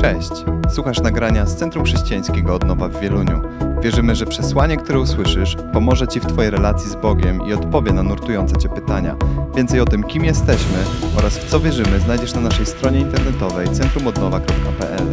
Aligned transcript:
Cześć! 0.00 0.30
Słuchasz 0.74 1.00
nagrania 1.00 1.46
z 1.46 1.56
Centrum 1.56 1.84
Chrześcijańskiego 1.84 2.54
Odnowa 2.54 2.88
w 2.88 3.00
Wieluniu. 3.00 3.42
Wierzymy, 3.82 4.14
że 4.14 4.26
przesłanie, 4.26 4.76
które 4.76 5.00
usłyszysz, 5.00 5.56
pomoże 5.72 6.08
Ci 6.08 6.20
w 6.20 6.26
Twojej 6.26 6.50
relacji 6.50 6.90
z 6.90 6.94
Bogiem 6.94 7.46
i 7.48 7.52
odpowie 7.52 7.92
na 7.92 8.02
nurtujące 8.02 8.56
Cię 8.56 8.68
pytania. 8.68 9.16
Więcej 9.56 9.80
o 9.80 9.84
tym, 9.84 10.04
kim 10.04 10.24
jesteśmy 10.24 10.78
oraz 11.18 11.38
w 11.38 11.50
co 11.50 11.60
wierzymy, 11.60 12.00
znajdziesz 12.00 12.34
na 12.34 12.40
naszej 12.40 12.66
stronie 12.66 13.00
internetowej 13.00 13.68
centrumodnowa.pl. 13.68 15.12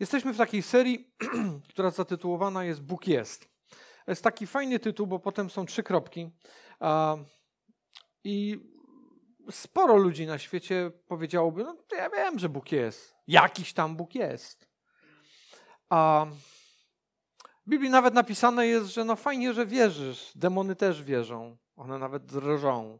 Jesteśmy 0.00 0.32
w 0.32 0.38
takiej 0.38 0.62
serii, 0.62 1.10
która 1.70 1.90
zatytułowana 1.90 2.64
jest 2.64 2.82
Bóg 2.82 3.06
jest. 3.06 3.48
Jest 4.08 4.24
taki 4.24 4.46
fajny 4.46 4.78
tytuł, 4.78 5.06
bo 5.06 5.18
potem 5.18 5.50
są 5.50 5.66
trzy 5.66 5.82
kropki. 5.82 6.30
I 8.24 8.60
sporo 9.50 9.96
ludzi 9.96 10.26
na 10.26 10.38
świecie 10.38 10.90
powiedziałoby, 11.08 11.64
no 11.64 11.76
to 11.88 11.96
ja 11.96 12.10
wiem, 12.10 12.38
że 12.38 12.48
Bóg 12.48 12.72
jest. 12.72 13.16
Jakiś 13.26 13.72
tam 13.72 13.96
Bóg 13.96 14.14
jest. 14.14 14.68
A 15.88 16.26
w 17.66 17.70
Biblii 17.70 17.90
nawet 17.90 18.14
napisane 18.14 18.66
jest, 18.66 18.86
że 18.94 19.04
no 19.04 19.16
fajnie, 19.16 19.54
że 19.54 19.66
wierzysz. 19.66 20.32
Demony 20.34 20.76
też 20.76 21.02
wierzą. 21.02 21.56
One 21.76 21.98
nawet 21.98 22.24
drżą. 22.24 22.98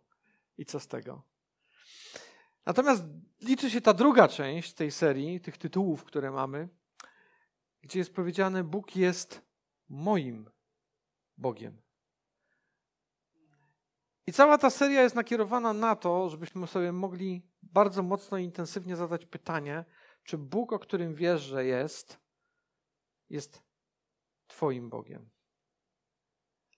I 0.58 0.64
co 0.64 0.80
z 0.80 0.88
tego? 0.88 1.22
Natomiast 2.66 3.02
liczy 3.42 3.70
się 3.70 3.80
ta 3.80 3.94
druga 3.94 4.28
część 4.28 4.74
tej 4.74 4.90
serii, 4.90 5.40
tych 5.40 5.58
tytułów, 5.58 6.04
które 6.04 6.30
mamy, 6.30 6.68
gdzie 7.82 7.98
jest 7.98 8.14
powiedziane: 8.14 8.64
Bóg 8.64 8.96
jest 8.96 9.42
moim 9.88 10.50
Bogiem. 11.36 11.85
I 14.26 14.32
cała 14.32 14.58
ta 14.58 14.70
seria 14.70 15.02
jest 15.02 15.14
nakierowana 15.14 15.72
na 15.72 15.96
to, 15.96 16.28
żebyśmy 16.28 16.66
sobie 16.66 16.92
mogli 16.92 17.42
bardzo 17.62 18.02
mocno 18.02 18.38
i 18.38 18.44
intensywnie 18.44 18.96
zadać 18.96 19.26
pytanie, 19.26 19.84
czy 20.24 20.38
Bóg, 20.38 20.72
o 20.72 20.78
którym 20.78 21.14
wiesz, 21.14 21.42
że 21.42 21.64
jest, 21.64 22.20
jest 23.30 23.62
Twoim 24.46 24.90
Bogiem. 24.90 25.30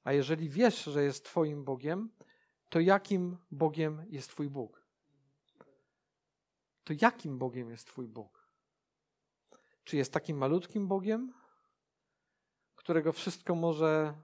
A 0.04 0.12
jeżeli 0.12 0.48
wiesz, 0.48 0.84
że 0.84 1.04
jest 1.04 1.24
Twoim 1.24 1.64
Bogiem, 1.64 2.10
to 2.68 2.80
jakim 2.80 3.36
Bogiem 3.50 4.06
jest 4.08 4.30
Twój 4.30 4.50
Bóg? 4.50 4.86
To 6.84 6.92
jakim 7.00 7.38
Bogiem 7.38 7.70
jest 7.70 7.86
Twój 7.86 8.08
Bóg? 8.08 8.48
Czy 9.84 9.96
jest 9.96 10.12
takim 10.12 10.36
malutkim 10.36 10.88
Bogiem, 10.88 11.32
którego 12.74 13.12
wszystko 13.12 13.54
może 13.54 14.14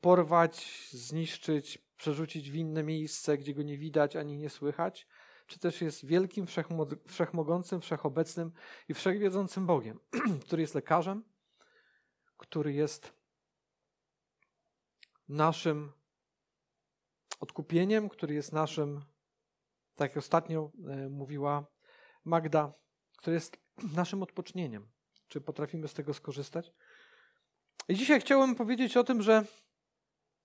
porwać, 0.00 0.88
zniszczyć, 0.92 1.85
przerzucić 1.96 2.50
w 2.50 2.54
inne 2.54 2.82
miejsce, 2.82 3.38
gdzie 3.38 3.54
go 3.54 3.62
nie 3.62 3.78
widać 3.78 4.16
ani 4.16 4.36
nie 4.36 4.50
słychać? 4.50 5.06
Czy 5.46 5.58
też 5.58 5.80
jest 5.80 6.06
wielkim, 6.06 6.46
wszechmogącym, 7.06 7.80
wszechobecnym 7.80 8.52
i 8.88 8.94
wszechwiedzącym 8.94 9.66
Bogiem, 9.66 10.00
który 10.46 10.62
jest 10.62 10.74
lekarzem, 10.74 11.24
który 12.36 12.72
jest 12.72 13.12
naszym 15.28 15.92
odkupieniem, 17.40 18.08
który 18.08 18.34
jest 18.34 18.52
naszym, 18.52 19.04
tak 19.94 20.10
jak 20.10 20.16
ostatnio 20.16 20.72
e, 20.88 21.08
mówiła 21.08 21.66
Magda, 22.24 22.72
który 23.16 23.34
jest 23.34 23.56
naszym 23.96 24.22
odpocznieniem. 24.22 24.88
Czy 25.28 25.40
potrafimy 25.40 25.88
z 25.88 25.94
tego 25.94 26.14
skorzystać? 26.14 26.72
I 27.88 27.94
dzisiaj 27.94 28.20
chciałem 28.20 28.54
powiedzieć 28.54 28.96
o 28.96 29.04
tym, 29.04 29.22
że 29.22 29.44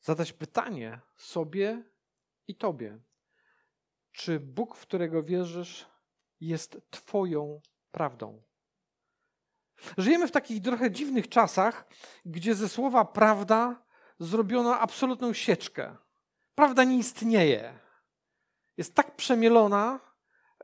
zadać 0.01 0.33
pytanie 0.33 0.99
sobie 1.17 1.83
i 2.47 2.55
Tobie. 2.55 2.99
Czy 4.11 4.39
Bóg, 4.39 4.75
w 4.75 4.81
którego 4.81 5.23
wierzysz, 5.23 5.87
jest 6.39 6.77
Twoją 6.89 7.61
prawdą? 7.91 8.43
Żyjemy 9.97 10.27
w 10.27 10.31
takich 10.31 10.61
trochę 10.61 10.91
dziwnych 10.91 11.29
czasach, 11.29 11.87
gdzie 12.25 12.55
ze 12.55 12.69
słowa 12.69 13.05
prawda 13.05 13.83
zrobiono 14.19 14.79
absolutną 14.79 15.33
sieczkę. 15.33 15.97
Prawda 16.55 16.83
nie 16.83 16.97
istnieje. 16.97 17.79
Jest 18.77 18.95
tak 18.95 19.15
przemielona 19.15 19.99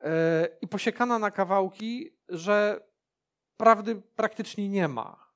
yy, 0.01 0.11
i 0.61 0.67
posiekana 0.67 1.19
na 1.19 1.31
kawałki, 1.31 2.17
że 2.29 2.87
prawdy 3.57 3.95
praktycznie 3.95 4.69
nie 4.69 4.87
ma. 4.87 5.26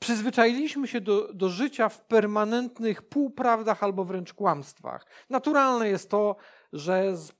Przyzwyczailiśmy 0.00 0.88
się 0.88 1.00
do, 1.00 1.32
do 1.32 1.48
życia 1.48 1.88
w 1.88 2.00
permanentnych 2.00 3.02
półprawdach 3.02 3.82
albo 3.82 4.04
wręcz 4.04 4.34
kłamstwach. 4.34 5.06
Naturalne 5.30 5.88
jest 5.88 6.10
to, 6.10 6.36
że 6.72 7.16
z 7.16 7.32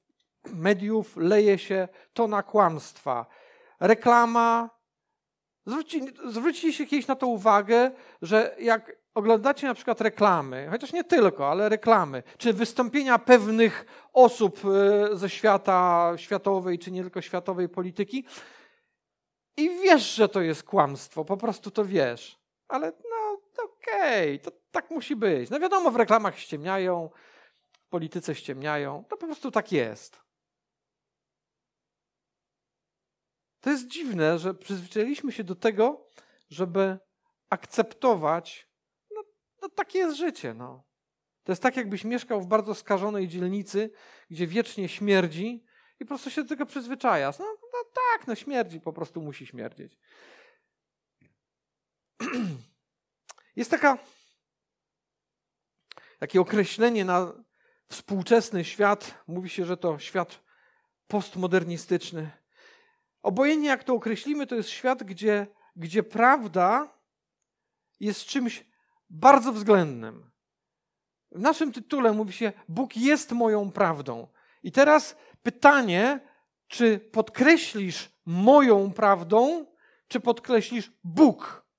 mediów 0.52 1.16
leje 1.16 1.58
się 1.58 1.88
tona 2.12 2.42
kłamstwa. 2.42 3.26
Reklama. 3.80 4.70
Zwróci, 5.66 6.02
zwróciliście 6.28 6.86
kiedyś 6.86 7.06
na 7.06 7.16
to 7.16 7.26
uwagę, 7.26 7.90
że 8.22 8.56
jak 8.58 8.96
oglądacie 9.14 9.66
na 9.66 9.74
przykład 9.74 10.00
reklamy, 10.00 10.68
chociaż 10.70 10.92
nie 10.92 11.04
tylko, 11.04 11.50
ale 11.50 11.68
reklamy, 11.68 12.22
czy 12.38 12.52
wystąpienia 12.52 13.18
pewnych 13.18 13.86
osób 14.12 14.60
e, 14.64 15.16
ze 15.16 15.30
świata 15.30 16.12
światowej, 16.16 16.78
czy 16.78 16.90
nie 16.90 17.02
tylko 17.02 17.20
światowej 17.20 17.68
polityki, 17.68 18.24
i 19.56 19.68
wiesz, 19.68 20.14
że 20.14 20.28
to 20.28 20.40
jest 20.40 20.62
kłamstwo, 20.62 21.24
po 21.24 21.36
prostu 21.36 21.70
to 21.70 21.84
wiesz 21.84 22.39
ale 22.70 22.92
no 23.10 23.40
okej, 23.64 24.34
okay, 24.34 24.38
to 24.38 24.58
tak 24.70 24.90
musi 24.90 25.16
być. 25.16 25.50
No 25.50 25.60
wiadomo, 25.60 25.90
w 25.90 25.96
reklamach 25.96 26.38
ściemniają, 26.38 27.10
w 27.72 27.88
polityce 27.88 28.34
ściemniają, 28.34 29.04
to 29.08 29.16
po 29.16 29.26
prostu 29.26 29.50
tak 29.50 29.72
jest. 29.72 30.20
To 33.60 33.70
jest 33.70 33.86
dziwne, 33.86 34.38
że 34.38 34.54
przyzwyczailiśmy 34.54 35.32
się 35.32 35.44
do 35.44 35.54
tego, 35.54 36.06
żeby 36.48 36.98
akceptować, 37.50 38.68
no, 39.14 39.22
no 39.62 39.68
takie 39.68 39.98
jest 39.98 40.16
życie, 40.16 40.54
no. 40.54 40.84
To 41.44 41.52
jest 41.52 41.62
tak, 41.62 41.76
jakbyś 41.76 42.04
mieszkał 42.04 42.40
w 42.40 42.46
bardzo 42.46 42.74
skażonej 42.74 43.28
dzielnicy, 43.28 43.90
gdzie 44.30 44.46
wiecznie 44.46 44.88
śmierdzi 44.88 45.64
i 46.00 46.04
po 46.04 46.08
prostu 46.08 46.30
się 46.30 46.42
do 46.42 46.48
tego 46.48 46.66
przyzwyczajasz. 46.66 47.38
No, 47.38 47.44
no 47.44 47.78
tak, 47.94 48.26
no 48.26 48.34
śmierdzi, 48.34 48.80
po 48.80 48.92
prostu 48.92 49.22
musi 49.22 49.46
śmierdzieć. 49.46 49.98
Jest 53.56 53.70
taka, 53.70 53.98
takie 56.18 56.40
określenie 56.40 57.04
na 57.04 57.32
współczesny 57.88 58.64
świat. 58.64 59.14
Mówi 59.26 59.48
się, 59.48 59.64
że 59.64 59.76
to 59.76 59.98
świat 59.98 60.40
postmodernistyczny. 61.06 62.30
Obojętnie 63.22 63.68
jak 63.68 63.84
to 63.84 63.94
określimy, 63.94 64.46
to 64.46 64.54
jest 64.54 64.68
świat, 64.68 65.02
gdzie, 65.02 65.46
gdzie 65.76 66.02
prawda 66.02 66.98
jest 68.00 68.24
czymś 68.24 68.64
bardzo 69.10 69.52
względnym. 69.52 70.30
W 71.30 71.40
naszym 71.40 71.72
tytule 71.72 72.12
mówi 72.12 72.32
się: 72.32 72.52
Bóg 72.68 72.96
jest 72.96 73.32
moją 73.32 73.72
prawdą. 73.72 74.28
I 74.62 74.72
teraz 74.72 75.16
pytanie, 75.42 76.20
czy 76.68 76.98
podkreślisz 76.98 78.10
moją 78.26 78.92
prawdą, 78.92 79.66
czy 80.08 80.20
podkreślisz 80.20 80.92
Bóg 81.04 81.69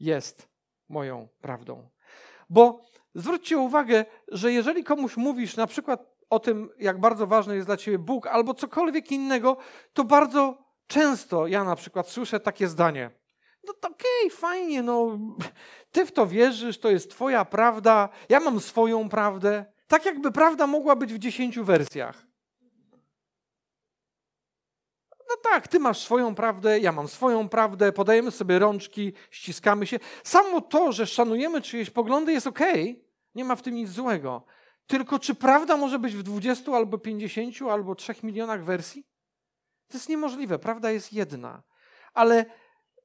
jest 0.00 0.48
moją 0.88 1.28
prawdą. 1.40 1.88
Bo 2.50 2.80
zwróćcie 3.14 3.58
uwagę, 3.58 4.04
że 4.28 4.52
jeżeli 4.52 4.84
komuś 4.84 5.16
mówisz 5.16 5.56
na 5.56 5.66
przykład 5.66 6.10
o 6.30 6.38
tym, 6.38 6.70
jak 6.78 7.00
bardzo 7.00 7.26
ważny 7.26 7.54
jest 7.54 7.68
dla 7.68 7.76
ciebie 7.76 7.98
Bóg, 7.98 8.26
albo 8.26 8.54
cokolwiek 8.54 9.12
innego, 9.12 9.56
to 9.92 10.04
bardzo 10.04 10.58
często 10.86 11.46
ja 11.46 11.64
na 11.64 11.76
przykład 11.76 12.08
słyszę 12.08 12.40
takie 12.40 12.68
zdanie. 12.68 13.10
No 13.64 13.72
to 13.72 13.88
okej, 13.88 14.26
okay, 14.26 14.38
fajnie, 14.38 14.82
no 14.82 15.18
ty 15.92 16.06
w 16.06 16.12
to 16.12 16.26
wierzysz, 16.26 16.78
to 16.78 16.90
jest 16.90 17.10
twoja 17.10 17.44
prawda, 17.44 18.08
ja 18.28 18.40
mam 18.40 18.60
swoją 18.60 19.08
prawdę. 19.08 19.64
Tak 19.86 20.06
jakby 20.06 20.32
prawda 20.32 20.66
mogła 20.66 20.96
być 20.96 21.14
w 21.14 21.18
dziesięciu 21.18 21.64
wersjach. 21.64 22.29
No 25.30 25.36
tak, 25.42 25.68
ty 25.68 25.78
masz 25.78 26.00
swoją 26.00 26.34
prawdę, 26.34 26.78
ja 26.78 26.92
mam 26.92 27.08
swoją 27.08 27.48
prawdę, 27.48 27.92
podajemy 27.92 28.30
sobie 28.30 28.58
rączki, 28.58 29.12
ściskamy 29.30 29.86
się. 29.86 29.98
Samo 30.24 30.60
to, 30.60 30.92
że 30.92 31.06
szanujemy 31.06 31.62
czyjeś 31.62 31.90
poglądy 31.90 32.32
jest 32.32 32.46
okej, 32.46 32.90
okay. 32.90 33.04
nie 33.34 33.44
ma 33.44 33.56
w 33.56 33.62
tym 33.62 33.74
nic 33.74 33.90
złego. 33.90 34.44
Tylko 34.86 35.18
czy 35.18 35.34
prawda 35.34 35.76
może 35.76 35.98
być 35.98 36.14
w 36.14 36.22
20 36.22 36.72
albo 36.72 36.98
50 36.98 37.62
albo 37.70 37.94
3 37.94 38.14
milionach 38.22 38.64
wersji? 38.64 39.06
To 39.88 39.96
jest 39.96 40.08
niemożliwe, 40.08 40.58
prawda 40.58 40.90
jest 40.90 41.12
jedna. 41.12 41.62
Ale 42.14 42.44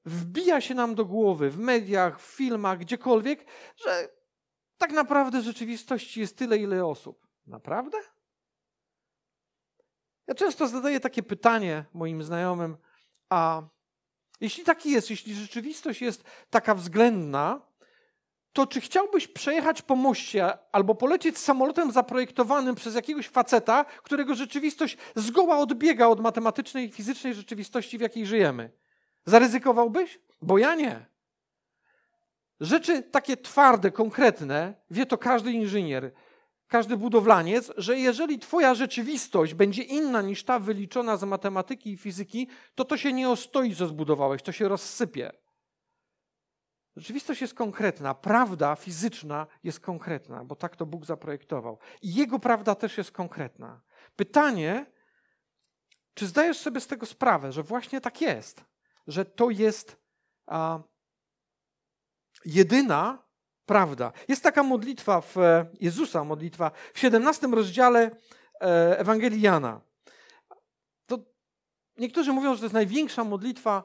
wbija 0.05 0.61
się 0.61 0.75
nam 0.75 0.95
do 0.95 1.05
głowy 1.05 1.49
w 1.49 1.57
mediach, 1.57 2.21
w 2.21 2.35
filmach, 2.35 2.79
gdziekolwiek, 2.79 3.45
że 3.85 4.09
tak 4.77 4.91
naprawdę 4.91 5.41
rzeczywistości 5.41 6.19
jest 6.19 6.37
tyle, 6.37 6.57
ile 6.57 6.85
osób. 6.85 7.27
Naprawdę? 7.47 7.97
Ja 10.27 10.35
często 10.35 10.67
zadaję 10.67 10.99
takie 10.99 11.23
pytanie 11.23 11.85
moim 11.93 12.23
znajomym, 12.23 12.77
a 13.29 13.61
jeśli 14.41 14.63
taki 14.63 14.91
jest, 14.91 15.09
jeśli 15.09 15.35
rzeczywistość 15.35 16.01
jest 16.01 16.23
taka 16.49 16.75
względna, 16.75 17.61
to 18.53 18.67
czy 18.67 18.81
chciałbyś 18.81 19.27
przejechać 19.27 19.81
po 19.81 19.95
moście 19.95 20.57
albo 20.71 20.95
polecieć 20.95 21.37
samolotem 21.37 21.91
zaprojektowanym 21.91 22.75
przez 22.75 22.95
jakiegoś 22.95 23.27
faceta, 23.27 23.83
którego 23.83 24.35
rzeczywistość 24.35 24.97
zgoła 25.15 25.57
odbiega 25.57 26.07
od 26.07 26.19
matematycznej 26.19 26.85
i 26.85 26.91
fizycznej 26.91 27.33
rzeczywistości, 27.33 27.97
w 27.97 28.01
jakiej 28.01 28.25
żyjemy? 28.25 28.71
Zaryzykowałbyś? 29.25 30.19
Bo 30.41 30.57
ja 30.57 30.75
nie. 30.75 31.05
Rzeczy 32.59 33.03
takie 33.03 33.37
twarde, 33.37 33.91
konkretne, 33.91 34.73
wie 34.91 35.05
to 35.05 35.17
każdy 35.17 35.51
inżynier, 35.51 36.11
każdy 36.67 36.97
budowlaniec, 36.97 37.71
że 37.77 37.99
jeżeli 37.99 38.39
twoja 38.39 38.75
rzeczywistość 38.75 39.53
będzie 39.53 39.83
inna 39.83 40.21
niż 40.21 40.43
ta 40.43 40.59
wyliczona 40.59 41.17
z 41.17 41.23
matematyki 41.23 41.91
i 41.91 41.97
fizyki, 41.97 42.47
to 42.75 42.85
to 42.85 42.97
się 42.97 43.13
nie 43.13 43.29
ostoi, 43.29 43.75
co 43.75 43.87
zbudowałeś, 43.87 44.41
to 44.41 44.51
się 44.51 44.67
rozsypie. 44.67 45.31
Rzeczywistość 46.95 47.41
jest 47.41 47.53
konkretna, 47.53 48.13
prawda 48.13 48.75
fizyczna 48.75 49.47
jest 49.63 49.79
konkretna, 49.79 50.43
bo 50.43 50.55
tak 50.55 50.75
to 50.75 50.85
Bóg 50.85 51.05
zaprojektował. 51.05 51.79
I 52.01 52.13
Jego 52.13 52.39
prawda 52.39 52.75
też 52.75 52.97
jest 52.97 53.11
konkretna. 53.11 53.81
Pytanie, 54.15 54.85
czy 56.13 56.27
zdajesz 56.27 56.57
sobie 56.57 56.81
z 56.81 56.87
tego 56.87 57.05
sprawę, 57.05 57.51
że 57.51 57.63
właśnie 57.63 58.01
tak 58.01 58.21
jest, 58.21 58.65
że 59.07 59.25
to 59.25 59.49
jest 59.49 59.97
a, 60.45 60.79
jedyna 62.45 63.24
prawda. 63.65 64.11
Jest 64.27 64.43
taka 64.43 64.63
modlitwa 64.63 65.21
w 65.21 65.37
e, 65.37 65.65
Jezusa, 65.81 66.23
modlitwa 66.23 66.71
w 66.93 66.99
17 66.99 67.47
rozdziale 67.47 68.11
e, 68.61 68.99
Ewangelii 68.99 69.41
Jana. 69.41 69.81
To 71.05 71.19
niektórzy 71.97 72.33
mówią, 72.33 72.53
że 72.53 72.59
to 72.59 72.65
jest 72.65 72.73
największa 72.73 73.23
modlitwa 73.23 73.83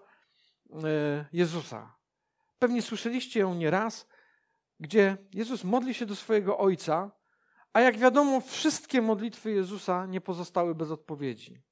e, 0.72 0.78
Jezusa. 1.32 1.94
Pewnie 2.58 2.82
słyszeliście 2.82 3.40
ją 3.40 3.54
nieraz, 3.54 4.06
gdzie 4.80 5.16
Jezus 5.34 5.64
modli 5.64 5.94
się 5.94 6.06
do 6.06 6.16
swojego 6.16 6.58
Ojca, 6.58 7.10
a 7.72 7.80
jak 7.80 7.98
wiadomo, 7.98 8.40
wszystkie 8.40 9.02
modlitwy 9.02 9.50
Jezusa 9.50 10.06
nie 10.06 10.20
pozostały 10.20 10.74
bez 10.74 10.90
odpowiedzi. 10.90 11.62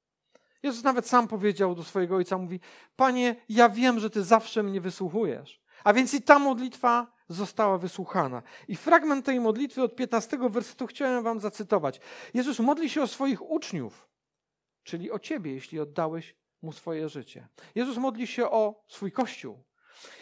Jezus 0.63 0.83
nawet 0.83 1.07
sam 1.07 1.27
powiedział 1.27 1.75
do 1.75 1.83
swojego 1.83 2.15
Ojca, 2.15 2.37
mówi, 2.37 2.59
Panie, 2.95 3.35
ja 3.49 3.69
wiem, 3.69 3.99
że 3.99 4.09
Ty 4.09 4.23
zawsze 4.23 4.63
mnie 4.63 4.81
wysłuchujesz. 4.81 5.61
A 5.83 5.93
więc 5.93 6.13
i 6.13 6.21
ta 6.21 6.39
modlitwa 6.39 7.18
została 7.29 7.77
wysłuchana. 7.77 8.43
I 8.67 8.75
fragment 8.75 9.25
tej 9.25 9.39
modlitwy 9.39 9.83
od 9.83 9.95
15 9.95 10.37
wersetu 10.49 10.87
chciałem 10.87 11.23
wam 11.23 11.39
zacytować. 11.39 11.99
Jezus 12.33 12.59
modli 12.59 12.89
się 12.89 13.01
o 13.01 13.07
swoich 13.07 13.41
uczniów, 13.41 14.07
czyli 14.83 15.11
o 15.11 15.19
ciebie, 15.19 15.53
jeśli 15.53 15.79
oddałeś 15.79 16.35
mu 16.61 16.71
swoje 16.71 17.09
życie. 17.09 17.47
Jezus 17.75 17.97
modli 17.97 18.27
się 18.27 18.49
o 18.49 18.83
swój 18.87 19.11
kościół. 19.11 19.63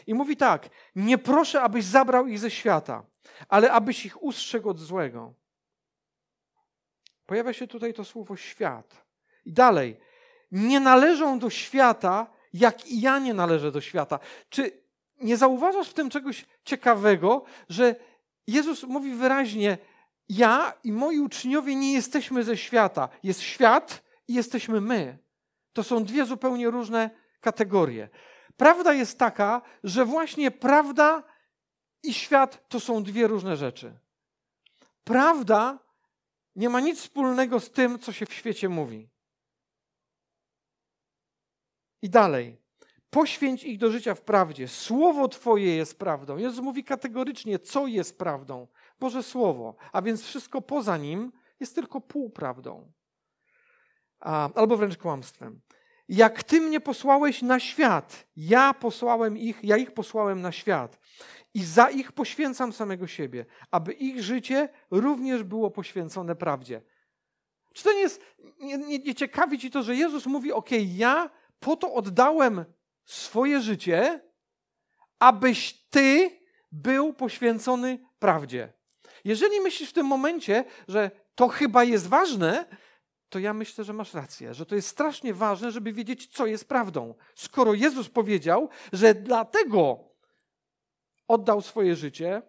I 0.08 0.14
mówi 0.14 0.38
tak: 0.38 0.70
Nie 0.96 1.18
proszę, 1.18 1.62
abyś 1.62 1.86
zabrał 1.86 2.28
ich 2.28 2.40
ze 2.40 2.52
świata, 2.52 3.06
ale 3.50 3.72
abyś 3.72 4.06
ich 4.06 4.24
ustrzegł 4.24 4.70
od 4.70 4.80
złego. 4.80 5.34
Pojawia 7.26 7.54
się 7.54 7.68
tutaj 7.68 7.94
to 7.94 8.06
słowo 8.06 8.36
świat. 8.36 9.06
I 9.46 9.54
dalej. 9.54 10.00
Nie 10.52 10.80
należą 10.80 11.40
do 11.40 11.50
świata, 11.50 12.28
jak 12.54 12.88
i 12.88 13.02
ja 13.02 13.20
nie 13.20 13.34
należę 13.34 13.72
do 13.72 13.82
świata. 13.82 14.20
Czy 14.50 14.87
nie 15.22 15.38
zauważasz 15.38 15.90
w 15.90 15.94
tym 15.94 16.10
czegoś 16.10 16.46
ciekawego, 16.64 17.44
że 17.70 17.96
Jezus 18.48 18.84
mówi 18.84 19.14
wyraźnie: 19.14 19.78
Ja 20.30 20.74
i 20.84 20.92
moi 20.92 21.20
uczniowie 21.20 21.76
nie 21.76 21.94
jesteśmy 21.94 22.44
ze 22.44 22.58
świata. 22.58 23.10
Jest 23.24 23.42
świat 23.42 24.04
i 24.28 24.34
jesteśmy 24.34 24.82
my. 24.82 25.18
To 25.74 25.84
są 25.84 26.04
dwie 26.04 26.26
zupełnie 26.26 26.70
różne 26.70 27.10
kategorie. 27.40 28.10
Prawda 28.58 28.94
jest 28.94 29.20
taka, 29.20 29.62
że 29.84 30.06
właśnie 30.06 30.52
prawda 30.52 31.24
i 32.04 32.14
świat 32.14 32.70
to 32.70 32.80
są 32.80 33.04
dwie 33.04 33.28
różne 33.28 33.58
rzeczy. 33.58 34.00
Prawda 35.04 35.80
nie 36.56 36.70
ma 36.70 36.80
nic 36.80 37.00
wspólnego 37.00 37.60
z 37.60 37.72
tym, 37.72 38.00
co 38.00 38.14
się 38.14 38.26
w 38.26 38.34
świecie 38.34 38.70
mówi. 38.70 39.10
I 42.02 42.10
dalej. 42.10 42.67
Poświęć 43.18 43.64
ich 43.64 43.78
do 43.78 43.92
życia 43.92 44.16
w 44.16 44.22
prawdzie. 44.22 44.68
Słowo 44.68 45.28
Twoje 45.28 45.76
jest 45.76 46.00
prawdą. 46.00 46.38
Jezus 46.38 46.60
mówi 46.60 46.84
kategorycznie, 46.84 47.60
co 47.60 47.88
jest 47.88 48.18
prawdą. 48.18 48.68
Boże 49.00 49.24
Słowo. 49.24 49.76
A 49.92 50.02
więc 50.02 50.24
wszystko 50.24 50.62
poza 50.62 50.98
nim 50.98 51.32
jest 51.60 51.76
tylko 51.76 52.02
półprawdą. 52.02 52.92
A, 54.20 54.54
albo 54.54 54.78
wręcz 54.78 54.98
kłamstwem. 54.98 55.62
Jak 56.10 56.44
Ty 56.44 56.62
mnie 56.62 56.80
posłałeś 56.80 57.42
na 57.42 57.60
świat, 57.60 58.28
ja 58.36 58.74
posłałem 58.74 59.38
ich, 59.38 59.64
ja 59.64 59.78
ich 59.78 59.92
posłałem 59.94 60.42
na 60.42 60.52
świat. 60.52 61.00
I 61.54 61.64
za 61.64 61.90
ich 61.90 62.12
poświęcam 62.12 62.74
samego 62.74 63.08
siebie, 63.08 63.46
aby 63.72 63.94
ich 63.94 64.24
życie 64.24 64.70
również 64.92 65.44
było 65.44 65.72
poświęcone 65.72 66.36
prawdzie. 66.36 66.82
Czy 67.74 67.84
to 67.84 67.94
nie 67.94 68.00
jest, 68.00 68.22
nie, 68.60 68.78
nie, 68.78 69.00
nie 69.00 69.16
ciekawi 69.16 69.60
Ci 69.60 69.72
to, 69.72 69.84
że 69.84 69.96
Jezus 69.96 70.26
mówi, 70.26 70.52
ok, 70.52 70.70
ja 70.96 71.30
po 71.60 71.76
to 71.76 71.94
oddałem 71.94 72.66
swoje 73.08 73.62
życie, 73.62 74.22
abyś 75.20 75.86
ty 75.90 76.40
był 76.72 77.14
poświęcony 77.14 78.00
prawdzie. 78.20 78.74
Jeżeli 79.26 79.62
myślisz 79.62 79.90
w 79.90 79.94
tym 79.94 80.06
momencie, 80.06 80.66
że 80.88 81.12
to 81.36 81.48
chyba 81.48 81.84
jest 81.84 82.08
ważne, 82.08 82.66
to 83.30 83.40
ja 83.40 83.54
myślę, 83.54 83.84
że 83.84 83.94
masz 83.94 84.14
rację, 84.14 84.54
że 84.54 84.66
to 84.66 84.76
jest 84.76 84.88
strasznie 84.88 85.34
ważne, 85.34 85.72
żeby 85.72 85.94
wiedzieć, 85.94 86.28
co 86.28 86.46
jest 86.46 86.70
prawdą. 86.70 87.16
Skoro 87.36 87.74
Jezus 87.74 88.10
powiedział, 88.10 88.70
że 88.94 89.14
dlatego 89.14 90.00
oddał 91.28 91.62
swoje 91.62 91.96
życie, 91.96 92.42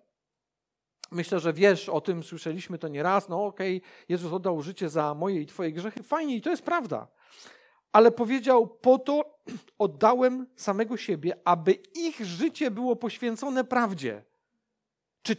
myślę, 1.11 1.41
że 1.41 1.53
wiesz 1.53 1.89
o 1.89 2.01
tym, 2.01 2.23
słyszeliśmy 2.23 2.79
to 2.79 2.89
nieraz, 2.89 3.29
no 3.29 3.47
okej, 3.47 3.77
okay, 3.77 3.91
Jezus 4.09 4.33
oddał 4.33 4.63
życie 4.63 4.89
za 4.89 5.15
moje 5.15 5.41
i 5.41 5.47
twoje 5.47 5.73
grzechy, 5.73 6.03
fajnie 6.03 6.37
i 6.37 6.41
to 6.41 6.51
jest 6.51 6.63
prawda 6.63 7.18
ale 7.93 8.11
powiedział: 8.11 8.69
Po 8.69 8.99
to 8.99 9.41
oddałem 9.79 10.47
samego 10.57 10.97
siebie, 10.97 11.41
aby 11.45 11.73
ich 11.73 12.25
życie 12.25 12.71
było 12.71 12.97
poświęcone 12.97 13.65
prawdzie. 13.65 14.25
Czy 15.23 15.37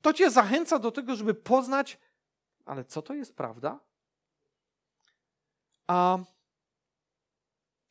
to 0.00 0.12
cię 0.12 0.30
zachęca 0.30 0.78
do 0.78 0.90
tego, 0.90 1.16
żeby 1.16 1.34
poznać, 1.34 1.98
ale 2.64 2.84
co 2.84 3.02
to 3.02 3.14
jest 3.14 3.36
prawda? 3.36 3.80
A 5.86 6.18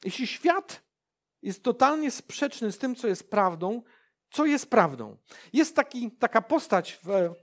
jeśli 0.04 0.28
świat 0.28 0.84
jest 1.42 1.64
totalnie 1.64 2.12
sprzeczny 2.12 2.72
z 2.72 2.78
tym, 2.78 2.96
co 2.96 3.08
jest 3.08 3.30
prawdą, 3.30 3.82
co 4.32 4.46
jest 4.46 4.70
prawdą? 4.70 5.18
Jest 5.54 5.76
taki, 5.76 6.12
taka 6.12 6.42
postać 6.42 7.00
w 7.04 7.36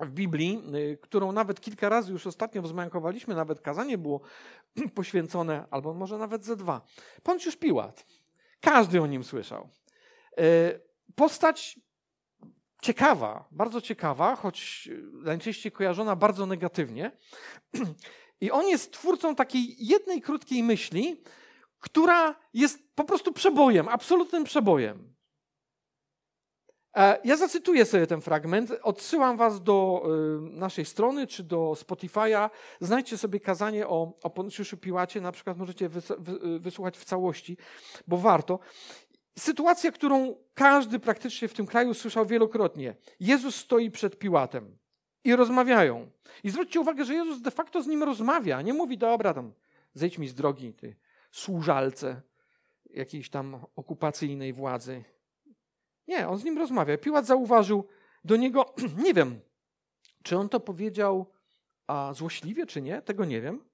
w 0.00 0.10
Biblii, 0.10 0.62
y, 0.74 0.98
którą 1.02 1.32
nawet 1.32 1.60
kilka 1.60 1.88
razy 1.88 2.12
już 2.12 2.26
ostatnio 2.26 2.62
wzmiankowaliśmy, 2.62 3.34
nawet 3.34 3.60
kazanie 3.60 3.98
było 3.98 4.20
poświęcone, 4.94 5.66
albo 5.70 5.94
może 5.94 6.18
nawet 6.18 6.44
ze 6.44 6.56
dwa. 6.56 6.80
Poncjusz 7.22 7.56
Piłat. 7.56 8.06
Każdy 8.60 9.02
o 9.02 9.06
nim 9.06 9.24
słyszał. 9.24 9.68
Y, 10.40 10.80
postać 11.14 11.80
ciekawa, 12.82 13.48
bardzo 13.50 13.80
ciekawa, 13.80 14.36
choć 14.36 14.88
najczęściej 15.12 15.72
kojarzona 15.72 16.16
bardzo 16.16 16.46
negatywnie. 16.46 17.10
I 18.40 18.50
on 18.50 18.68
jest 18.68 18.92
twórcą 18.92 19.34
takiej 19.34 19.86
jednej 19.86 20.22
krótkiej 20.22 20.62
myśli, 20.62 21.22
która 21.80 22.34
jest 22.54 22.94
po 22.94 23.04
prostu 23.04 23.32
przebojem, 23.32 23.88
absolutnym 23.88 24.44
przebojem. 24.44 25.17
E, 26.98 27.18
ja 27.24 27.36
zacytuję 27.36 27.84
sobie 27.84 28.06
ten 28.06 28.20
fragment, 28.20 28.72
odsyłam 28.82 29.36
was 29.36 29.62
do 29.62 30.02
y, 30.54 30.58
naszej 30.58 30.84
strony 30.84 31.26
czy 31.26 31.42
do 31.42 31.58
Spotify'a. 31.58 32.50
Znajdźcie 32.80 33.18
sobie 33.18 33.40
kazanie 33.40 33.88
o, 33.88 34.12
o 34.22 34.30
Poncjuszu 34.30 34.76
Piłacie, 34.76 35.20
na 35.20 35.32
przykład 35.32 35.56
możecie 35.56 35.88
wy, 35.88 36.00
wysłuchać 36.60 36.98
w 36.98 37.04
całości, 37.04 37.56
bo 38.06 38.16
warto. 38.16 38.58
Sytuacja, 39.38 39.92
którą 39.92 40.34
każdy 40.54 40.98
praktycznie 40.98 41.48
w 41.48 41.54
tym 41.54 41.66
kraju 41.66 41.94
słyszał 41.94 42.26
wielokrotnie. 42.26 42.94
Jezus 43.20 43.56
stoi 43.56 43.90
przed 43.90 44.18
Piłatem 44.18 44.78
i 45.24 45.36
rozmawiają. 45.36 46.10
I 46.44 46.50
zwróćcie 46.50 46.80
uwagę, 46.80 47.04
że 47.04 47.14
Jezus 47.14 47.40
de 47.40 47.50
facto 47.50 47.82
z 47.82 47.86
nim 47.86 48.02
rozmawia. 48.02 48.62
Nie 48.62 48.72
mówi, 48.72 48.98
dobra, 48.98 49.34
tam 49.34 49.52
zejdź 49.94 50.18
mi 50.18 50.28
z 50.28 50.34
drogi, 50.34 50.74
ty 50.74 50.96
służalce 51.30 52.22
jakiejś 52.90 53.30
tam 53.30 53.66
okupacyjnej 53.76 54.52
władzy 54.52 55.04
nie, 56.08 56.28
on 56.28 56.38
z 56.38 56.44
nim 56.44 56.58
rozmawia. 56.58 56.98
Piłat 56.98 57.26
zauważył 57.26 57.88
do 58.24 58.36
niego, 58.36 58.74
nie 59.04 59.14
wiem, 59.14 59.40
czy 60.22 60.36
on 60.36 60.48
to 60.48 60.60
powiedział 60.60 61.32
a, 61.86 62.12
złośliwie, 62.14 62.66
czy 62.66 62.82
nie, 62.82 63.02
tego 63.02 63.24
nie 63.24 63.40
wiem. 63.40 63.64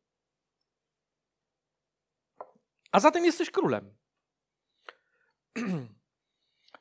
A 2.93 3.01
zatem 3.01 3.25
jesteś 3.25 3.51
królem. 3.51 3.95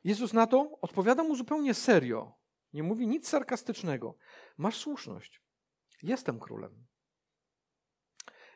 Jezus 0.04 0.32
na 0.32 0.46
to 0.46 0.78
odpowiada 0.80 1.22
mu 1.22 1.36
zupełnie 1.36 1.74
serio. 1.74 2.32
Nie 2.72 2.82
mówi 2.82 3.06
nic 3.06 3.28
sarkastycznego. 3.28 4.14
Masz 4.58 4.76
słuszność. 4.76 5.40
Jestem 6.02 6.40
królem. 6.40 6.86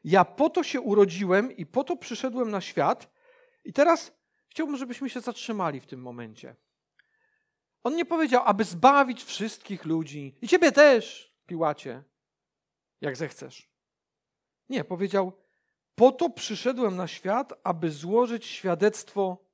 Ja 0.05 0.25
po 0.25 0.51
to 0.51 0.63
się 0.63 0.81
urodziłem 0.81 1.53
i 1.53 1.67
po 1.67 1.85
to 1.85 1.97
przyszedłem 1.97 2.51
na 2.51 2.61
świat. 2.61 3.11
I 3.65 3.73
teraz 3.73 4.13
chciałbym, 4.49 4.77
żebyśmy 4.77 5.11
się 5.11 5.21
zatrzymali 5.21 5.81
w 5.81 5.87
tym 5.87 6.03
momencie. 6.03 6.57
On 7.83 7.97
nie 7.97 8.05
powiedział, 8.05 8.43
aby 8.45 8.65
zbawić 8.65 9.25
wszystkich 9.25 9.85
ludzi. 9.85 10.39
I 10.43 10.49
ciebie 10.49 10.73
też, 10.73 11.35
Piłacie, 11.47 12.05
jak 13.01 13.17
zechcesz. 13.17 13.71
Nie, 14.69 14.85
powiedział, 14.85 15.33
po 15.95 16.13
to 16.13 16.31
przyszedłem 16.31 16.97
na 16.97 17.09
świat, 17.09 17.53
aby 17.65 17.91
złożyć 17.91 18.47
świadectwo 18.47 19.45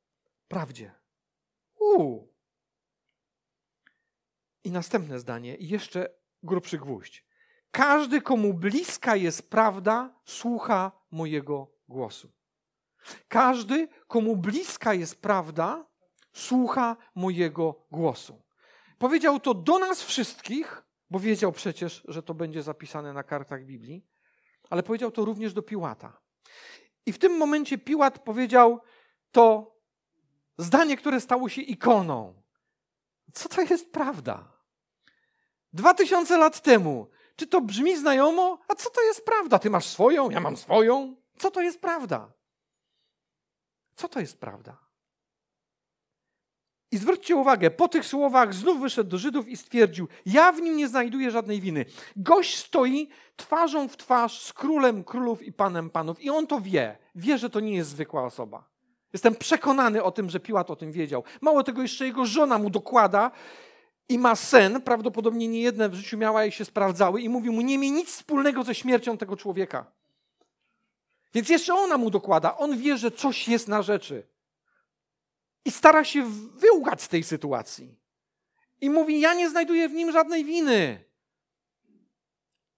prawdzie. 0.49 0.93
Uuu. 1.79 2.35
I 4.65 4.71
następne 4.71 5.19
zdanie, 5.19 5.57
i 5.57 5.69
jeszcze 5.69 6.09
grubszy 6.43 6.79
gwóźdź. 6.79 7.25
Każdy, 7.71 8.23
komu 8.23 8.55
bliska 8.55 9.17
jest 9.17 9.51
prawda, 9.51 10.21
słucha 10.25 10.93
mojego 11.11 11.73
głosu. 11.89 12.33
Każdy, 13.29 13.89
komu 14.07 14.37
bliska 14.37 14.95
jest 14.95 15.23
prawda, 15.23 15.87
słucha 16.35 16.97
mojego 17.15 17.87
głosu. 17.91 18.43
Powiedział 18.99 19.41
to 19.41 19.55
do 19.55 19.79
nas 19.79 20.03
wszystkich, 20.03 20.85
bo 21.11 21.19
wiedział 21.19 21.53
przecież, 21.53 22.03
że 22.09 22.23
to 22.23 22.35
będzie 22.35 22.63
zapisane 22.63 23.13
na 23.13 23.23
kartach 23.23 23.65
Biblii, 23.65 24.07
ale 24.71 24.83
powiedział 24.83 25.11
to 25.11 25.25
również 25.25 25.53
do 25.53 25.63
Piłata. 25.63 26.21
I 27.07 27.13
w 27.13 27.19
tym 27.19 27.37
momencie 27.37 27.79
Piłat 27.79 28.19
powiedział 28.19 28.81
to 29.33 29.75
zdanie, 30.59 30.97
które 30.97 31.21
stało 31.21 31.49
się 31.49 31.63
ikoną. 31.63 32.43
Co 33.33 33.49
to 33.49 33.63
jest 33.63 33.93
prawda? 33.93 34.53
Dwa 35.73 35.95
tysiące 35.95 36.39
lat 36.39 36.61
temu. 36.61 37.11
Czy 37.37 37.47
to 37.47 37.61
brzmi 37.61 37.97
znajomo? 37.97 38.59
A 38.69 38.75
co 38.75 38.91
to 38.91 39.03
jest 39.03 39.25
prawda? 39.25 39.59
Ty 39.59 39.71
masz 39.71 39.87
swoją, 39.87 40.31
ja 40.31 40.41
mam 40.41 40.57
swoją. 40.57 41.17
Co 41.39 41.51
to 41.51 41.61
jest 41.63 41.81
prawda? 41.81 42.33
Co 43.97 44.09
to 44.09 44.21
jest 44.21 44.41
prawda? 44.41 44.84
I 46.95 46.99
zwróćcie 46.99 47.37
uwagę, 47.37 47.71
po 47.71 47.89
tych 47.89 48.07
słowach 48.07 48.55
znów 48.55 48.81
wyszedł 48.81 49.11
do 49.11 49.19
Żydów 49.19 49.49
i 49.49 49.57
stwierdził: 49.57 50.09
Ja 50.27 50.53
w 50.53 50.61
nim 50.61 50.77
nie 50.77 50.89
znajduję 50.89 51.31
żadnej 51.31 51.61
winy. 51.61 51.85
Gość 52.17 52.57
stoi 52.57 53.09
twarzą 53.37 53.89
w 53.89 53.97
twarz 53.97 54.43
z 54.43 54.53
królem 54.53 55.05
królów 55.05 55.43
i 55.43 55.53
panem 55.53 55.91
panów, 55.91 56.21
i 56.21 56.31
on 56.31 56.47
to 56.47 56.61
wie. 56.61 56.97
Wie, 57.15 57.39
że 57.39 57.51
to 57.51 57.61
nie 57.61 57.75
jest 57.75 57.91
zwykła 57.91 58.25
osoba. 58.25 58.65
Jestem 59.13 59.35
przekonany 59.35 60.03
o 60.03 60.11
tym, 60.11 60.31
że 60.31 60.41
Piłat 60.41 60.71
o 60.71 60.77
tym 60.77 60.93
wiedział. 60.93 61.25
Mało 61.41 61.63
tego, 61.63 61.83
jeszcze 61.83 62.07
jego 62.07 62.27
żona 62.27 62.59
mu 62.59 62.71
dokłada 62.71 63.31
i 64.09 64.19
ma 64.19 64.37
sen, 64.37 64.83
prawdopodobnie 64.83 65.49
nie 65.49 65.61
jedne 65.61 65.89
w 65.89 65.95
życiu 65.95 66.19
miała 66.19 66.45
i 66.45 66.53
się 66.53 66.65
sprawdzały, 66.65 67.21
i 67.21 67.29
mówi 67.29 67.51
mu: 67.51 67.61
Nie 67.61 67.79
miej 67.79 67.93
nic 67.93 68.09
wspólnego 68.09 68.63
ze 68.63 68.75
śmiercią 68.75 69.19
tego 69.19 69.37
człowieka. 69.37 69.87
Więc 71.35 71.49
jeszcze 71.49 71.75
ona 71.75 71.99
mu 71.99 72.11
dokłada. 72.11 72.57
On 72.57 72.79
wie, 72.79 72.99
że 72.99 73.11
coś 73.11 73.49
jest 73.49 73.69
na 73.69 73.83
rzeczy. 73.83 74.34
I 75.65 75.71
stara 75.71 76.05
się 76.05 76.31
wyłgać 76.57 77.03
z 77.03 77.09
tej 77.09 77.23
sytuacji. 77.23 78.01
I 78.81 78.91
mówi: 78.91 79.21
Ja 79.21 79.35
nie 79.35 79.51
znajduję 79.51 79.89
w 79.89 79.93
nim 79.93 80.13
żadnej 80.13 80.45
winy. 80.45 81.05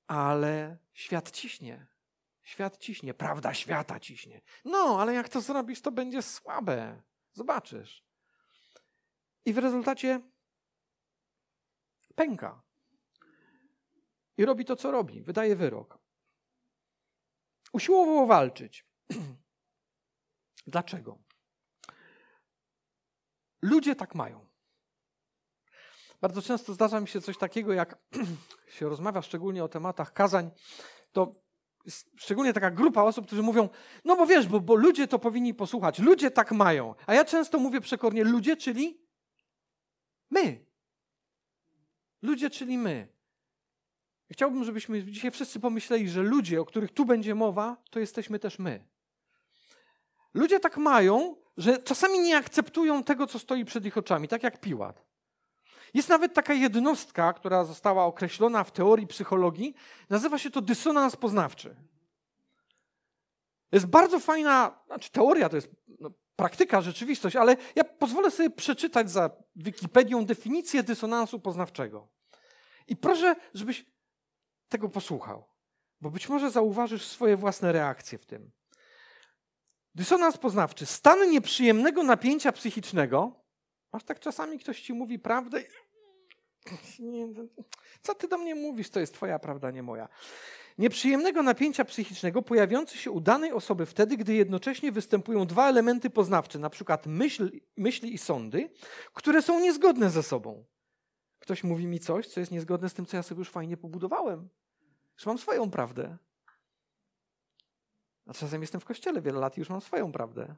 Ale 0.06 0.78
świat 0.92 1.30
ciśnie. 1.30 1.86
Świat 2.42 2.78
ciśnie, 2.78 3.14
prawda 3.14 3.54
świata 3.54 4.00
ciśnie. 4.00 4.40
No, 4.64 5.00
ale 5.00 5.14
jak 5.14 5.28
to 5.28 5.40
zrobisz, 5.40 5.80
to 5.80 5.92
będzie 5.92 6.22
słabe. 6.22 7.02
Zobaczysz. 7.32 8.04
I 9.44 9.52
w 9.52 9.58
rezultacie 9.58 10.20
pęka. 12.14 12.62
I 14.36 14.44
robi 14.44 14.64
to, 14.64 14.76
co 14.76 14.90
robi. 14.90 15.22
Wydaje 15.22 15.56
wyrok. 15.56 15.98
Usiłował 17.72 18.26
walczyć. 18.26 18.86
Dlaczego? 20.66 21.25
Ludzie 23.62 23.96
tak 23.96 24.14
mają. 24.14 24.46
Bardzo 26.20 26.42
często 26.42 26.74
zdarza 26.74 27.00
mi 27.00 27.08
się 27.08 27.20
coś 27.20 27.38
takiego, 27.38 27.72
jak 27.72 27.98
się 28.76 28.88
rozmawia 28.88 29.22
szczególnie 29.22 29.64
o 29.64 29.68
tematach 29.68 30.12
kazań, 30.12 30.50
to 31.12 31.34
szczególnie 32.16 32.52
taka 32.52 32.70
grupa 32.70 33.02
osób, 33.02 33.26
którzy 33.26 33.42
mówią, 33.42 33.68
no 34.04 34.16
bo 34.16 34.26
wiesz, 34.26 34.46
bo, 34.46 34.60
bo 34.60 34.74
ludzie 34.74 35.08
to 35.08 35.18
powinni 35.18 35.54
posłuchać, 35.54 35.98
ludzie 35.98 36.30
tak 36.30 36.52
mają. 36.52 36.94
A 37.06 37.14
ja 37.14 37.24
często 37.24 37.58
mówię 37.58 37.80
przekornie, 37.80 38.24
ludzie, 38.24 38.56
czyli 38.56 39.00
my. 40.30 40.66
Ludzie, 42.22 42.50
czyli 42.50 42.78
my. 42.78 43.08
Chciałbym, 44.30 44.64
żebyśmy 44.64 45.04
dzisiaj 45.04 45.30
wszyscy 45.30 45.60
pomyśleli, 45.60 46.08
że 46.08 46.22
ludzie, 46.22 46.60
o 46.60 46.64
których 46.64 46.92
tu 46.92 47.04
będzie 47.04 47.34
mowa, 47.34 47.76
to 47.90 48.00
jesteśmy 48.00 48.38
też 48.38 48.58
my. 48.58 48.86
Ludzie 50.34 50.60
tak 50.60 50.76
mają, 50.76 51.36
że 51.56 51.78
czasami 51.78 52.18
nie 52.18 52.36
akceptują 52.36 53.04
tego, 53.04 53.26
co 53.26 53.38
stoi 53.38 53.64
przed 53.64 53.86
ich 53.86 53.98
oczami, 53.98 54.28
tak 54.28 54.42
jak 54.42 54.60
Piłat. 54.60 55.02
Jest 55.94 56.08
nawet 56.08 56.34
taka 56.34 56.54
jednostka, 56.54 57.32
która 57.32 57.64
została 57.64 58.04
określona 58.04 58.64
w 58.64 58.70
teorii 58.70 59.06
psychologii, 59.06 59.74
nazywa 60.10 60.38
się 60.38 60.50
to 60.50 60.60
dysonans 60.60 61.16
poznawczy. 61.16 61.76
Jest 63.72 63.86
bardzo 63.86 64.20
fajna, 64.20 64.78
znaczy 64.86 65.10
teoria 65.10 65.48
to 65.48 65.56
jest 65.56 65.68
no, 66.00 66.10
praktyka, 66.36 66.80
rzeczywistość, 66.80 67.36
ale 67.36 67.56
ja 67.76 67.84
pozwolę 67.84 68.30
sobie 68.30 68.50
przeczytać 68.50 69.10
za 69.10 69.30
Wikipedią 69.56 70.24
definicję 70.24 70.82
dysonansu 70.82 71.40
poznawczego. 71.40 72.08
I 72.86 72.96
proszę, 72.96 73.36
żebyś 73.54 73.86
tego 74.68 74.88
posłuchał, 74.88 75.44
bo 76.00 76.10
być 76.10 76.28
może 76.28 76.50
zauważysz 76.50 77.04
swoje 77.06 77.36
własne 77.36 77.72
reakcje 77.72 78.18
w 78.18 78.26
tym. 78.26 78.50
Dysonans 79.96 80.38
poznawczy. 80.38 80.86
Stan 80.86 81.30
nieprzyjemnego 81.30 82.02
napięcia 82.02 82.52
psychicznego. 82.52 83.32
Masz 83.92 84.04
tak 84.04 84.20
czasami 84.20 84.58
ktoś 84.58 84.80
ci 84.80 84.92
mówi 84.92 85.18
prawdę 85.18 85.60
i... 85.60 85.64
Co 88.02 88.14
ty 88.14 88.28
do 88.28 88.38
mnie 88.38 88.54
mówisz? 88.54 88.90
To 88.90 89.00
jest 89.00 89.14
twoja 89.14 89.38
prawda, 89.38 89.70
nie 89.70 89.82
moja. 89.82 90.08
Nieprzyjemnego 90.78 91.42
napięcia 91.42 91.84
psychicznego 91.84 92.42
pojawiający 92.42 92.98
się 92.98 93.10
u 93.10 93.20
danej 93.20 93.52
osoby 93.52 93.86
wtedy, 93.86 94.16
gdy 94.16 94.34
jednocześnie 94.34 94.92
występują 94.92 95.46
dwa 95.46 95.68
elementy 95.68 96.10
poznawcze, 96.10 96.58
na 96.58 96.70
przykład 96.70 97.06
myśl, 97.06 97.60
myśli 97.76 98.14
i 98.14 98.18
sądy, 98.18 98.70
które 99.14 99.42
są 99.42 99.60
niezgodne 99.60 100.10
ze 100.10 100.22
sobą. 100.22 100.64
Ktoś 101.38 101.64
mówi 101.64 101.86
mi 101.86 102.00
coś, 102.00 102.26
co 102.26 102.40
jest 102.40 102.52
niezgodne 102.52 102.88
z 102.88 102.94
tym, 102.94 103.06
co 103.06 103.16
ja 103.16 103.22
sobie 103.22 103.38
już 103.38 103.50
fajnie 103.50 103.76
pobudowałem. 103.76 104.48
Już 105.16 105.26
mam 105.26 105.38
swoją 105.38 105.70
prawdę. 105.70 106.16
A 108.26 108.34
czasem 108.34 108.60
jestem 108.60 108.80
w 108.80 108.84
kościele 108.84 109.22
wiele 109.22 109.40
lat 109.40 109.56
i 109.56 109.60
już 109.60 109.68
mam 109.68 109.80
swoją 109.80 110.12
prawdę. 110.12 110.54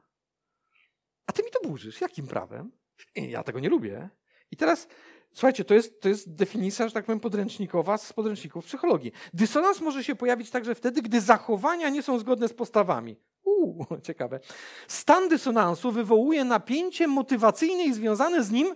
A 1.27 1.31
ty 1.31 1.43
mi 1.43 1.49
to 1.51 1.69
burzysz. 1.69 2.01
Jakim 2.01 2.27
prawem? 2.27 2.71
Ja 3.15 3.43
tego 3.43 3.59
nie 3.59 3.69
lubię. 3.69 4.09
I 4.51 4.57
teraz, 4.57 4.87
słuchajcie, 5.31 5.65
to 5.65 5.73
jest, 5.73 6.01
to 6.01 6.09
jest 6.09 6.35
definicja, 6.35 6.87
że 6.87 6.93
tak 6.93 7.05
powiem, 7.05 7.19
podręcznikowa 7.19 7.97
z 7.97 8.13
podręczników 8.13 8.65
psychologii. 8.65 9.11
Dysonans 9.33 9.81
może 9.81 10.03
się 10.03 10.15
pojawić 10.15 10.49
także 10.49 10.75
wtedy, 10.75 11.01
gdy 11.01 11.21
zachowania 11.21 11.89
nie 11.89 12.03
są 12.03 12.19
zgodne 12.19 12.47
z 12.47 12.53
postawami. 12.53 13.19
Uuu, 13.43 13.85
ciekawe. 14.07 14.39
Stan 14.87 15.29
dysonansu 15.29 15.91
wywołuje 15.91 16.45
napięcie 16.45 17.07
motywacyjne 17.07 17.83
i 17.83 17.93
związane 17.93 18.43
z 18.43 18.51
nim, 18.51 18.75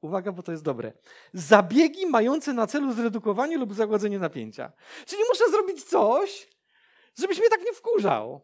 uwaga, 0.00 0.32
bo 0.32 0.42
to 0.42 0.52
jest 0.52 0.64
dobre, 0.64 0.92
zabiegi 1.32 2.06
mające 2.06 2.52
na 2.52 2.66
celu 2.66 2.92
zredukowanie 2.92 3.58
lub 3.58 3.74
zagładzenie 3.74 4.18
napięcia. 4.18 4.72
Czyli 5.06 5.22
muszę 5.28 5.50
zrobić 5.50 5.84
coś, 5.84 6.48
żebyś 7.18 7.38
mnie 7.38 7.48
tak 7.48 7.64
nie 7.64 7.72
wkurzał. 7.72 8.40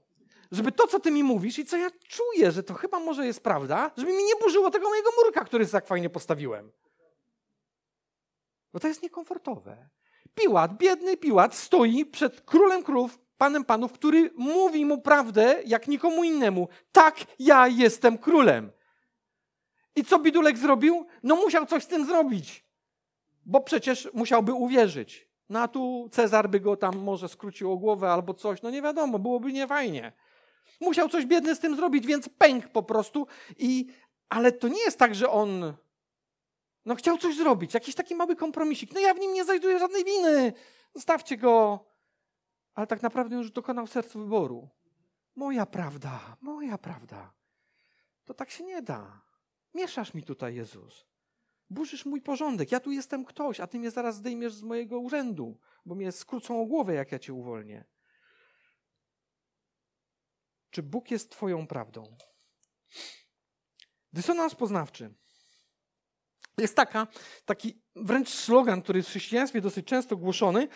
Żeby 0.53 0.73
to, 0.73 0.87
co 0.87 1.01
ty 1.01 1.11
mi 1.11 1.25
mówisz 1.25 1.59
i 1.59 1.65
co 1.65 1.77
ja 1.77 1.91
czuję, 2.09 2.53
że 2.53 2.63
to 2.63 2.75
chyba 2.75 3.01
może 3.01 3.27
jest 3.27 3.43
prawda, 3.43 3.91
żeby 3.97 4.13
mi 4.13 4.25
nie 4.25 4.35
burzyło 4.41 4.71
tego 4.71 4.89
mojego 4.89 5.11
murka, 5.25 5.45
który 5.45 5.67
tak 5.67 5.87
fajnie 5.87 6.11
postawiłem. 6.11 6.73
Bo 8.73 8.81
to 8.81 8.89
jest 8.89 9.03
niekomfortowe. 9.03 9.89
Piłat, 10.35 10.77
biedny 10.77 11.17
Piłat 11.17 11.55
stoi 11.55 12.07
przed 12.07 12.41
królem 12.41 12.83
królów, 12.83 13.19
panem 13.39 13.65
panów, 13.65 13.93
który 13.93 14.31
mówi 14.37 14.85
mu 14.85 15.01
prawdę 15.01 15.63
jak 15.67 15.89
nikomu 15.89 16.25
innemu. 16.25 16.69
Tak, 16.93 17.17
ja 17.39 17.69
jestem 17.69 18.19
królem. 18.19 18.73
I 19.97 20.05
co 20.05 20.19
Bidulek 20.19 20.59
zrobił? 20.59 21.07
No 21.23 21.37
musiał 21.37 21.67
coś 21.67 21.83
z 21.83 21.87
tym 21.87 22.07
zrobić. 22.07 22.65
Bo 23.47 23.61
przecież 23.61 24.09
musiałby 24.13 24.53
uwierzyć. 24.53 25.30
No 25.51 25.61
a 25.61 25.69
tu 25.69 26.09
Cezar 26.13 26.51
by 26.51 26.61
go 26.61 26.77
tam 26.77 26.99
może 26.99 27.29
skrócił 27.29 27.73
o 27.73 27.77
głowę 27.77 28.13
albo 28.13 28.35
coś, 28.35 28.63
no 28.63 28.71
nie 28.71 28.83
wiadomo, 28.83 29.19
byłoby 29.19 29.53
niefajnie. 29.53 30.13
Musiał 30.81 31.09
coś 31.09 31.27
biedny 31.27 31.55
z 31.55 31.61
tym 31.61 31.77
zrobić, 31.77 32.07
więc 32.07 32.29
pęk 32.29 32.69
po 32.69 32.83
prostu. 32.83 33.27
I, 33.59 33.87
ale 34.29 34.53
to 34.53 34.69
nie 34.69 34.81
jest 34.81 34.99
tak, 34.99 35.15
że 35.15 35.31
on 35.31 35.75
no 36.87 36.95
chciał 36.95 37.19
coś 37.19 37.37
zrobić, 37.37 37.75
jakiś 37.75 37.95
taki 37.95 38.15
mały 38.15 38.37
kompromisik. 38.37 38.95
No 38.95 39.01
ja 39.01 39.15
w 39.15 39.19
nim 39.19 39.33
nie 39.33 39.45
znajduję 39.45 39.79
żadnej 39.79 40.05
winy. 40.05 40.53
Zostawcie 40.95 41.37
go. 41.37 41.85
Ale 42.75 42.87
tak 42.87 43.03
naprawdę 43.03 43.37
już 43.37 43.51
dokonał 43.51 43.87
sercu 43.87 44.19
wyboru. 44.19 44.69
Moja 45.37 45.67
prawda, 45.67 46.37
moja 46.41 46.79
prawda. 46.79 47.33
To 48.25 48.35
tak 48.35 48.51
się 48.51 48.65
nie 48.65 48.83
da. 48.83 49.23
Mieszasz 49.75 50.15
mi 50.15 50.23
tutaj, 50.23 50.55
Jezus 50.55 51.10
burzysz 51.71 52.05
mój 52.05 52.23
porządek. 52.23 52.73
Ja 52.73 52.81
tu 52.81 52.93
jestem 52.93 53.25
ktoś, 53.25 53.61
a 53.61 53.67
ty 53.67 53.79
mnie 53.79 53.91
zaraz 53.91 54.17
zdejmiesz 54.17 54.55
z 54.55 54.63
mojego 54.63 54.99
urzędu, 54.99 55.61
bo 55.87 55.95
mnie 55.95 56.13
skrócą 56.13 56.63
o 56.63 56.67
głowę, 56.67 56.95
jak 56.95 57.13
ja 57.13 57.19
cię 57.19 57.33
uwolnię. 57.33 57.85
Czy 60.71 60.83
Bóg 60.83 61.11
jest 61.11 61.31
Twoją 61.31 61.67
prawdą? 61.67 62.17
Dysonans 64.13 64.55
poznawczy. 64.55 65.15
Jest 66.59 66.77
taka, 66.77 67.07
taki 67.45 67.83
wręcz 67.97 68.29
slogan, 68.29 68.83
który 68.83 69.03
w 69.03 69.09
chrześcijaństwie 69.09 69.61
dosyć 69.61 69.87
często 69.87 70.17
głoszony, 70.17 70.69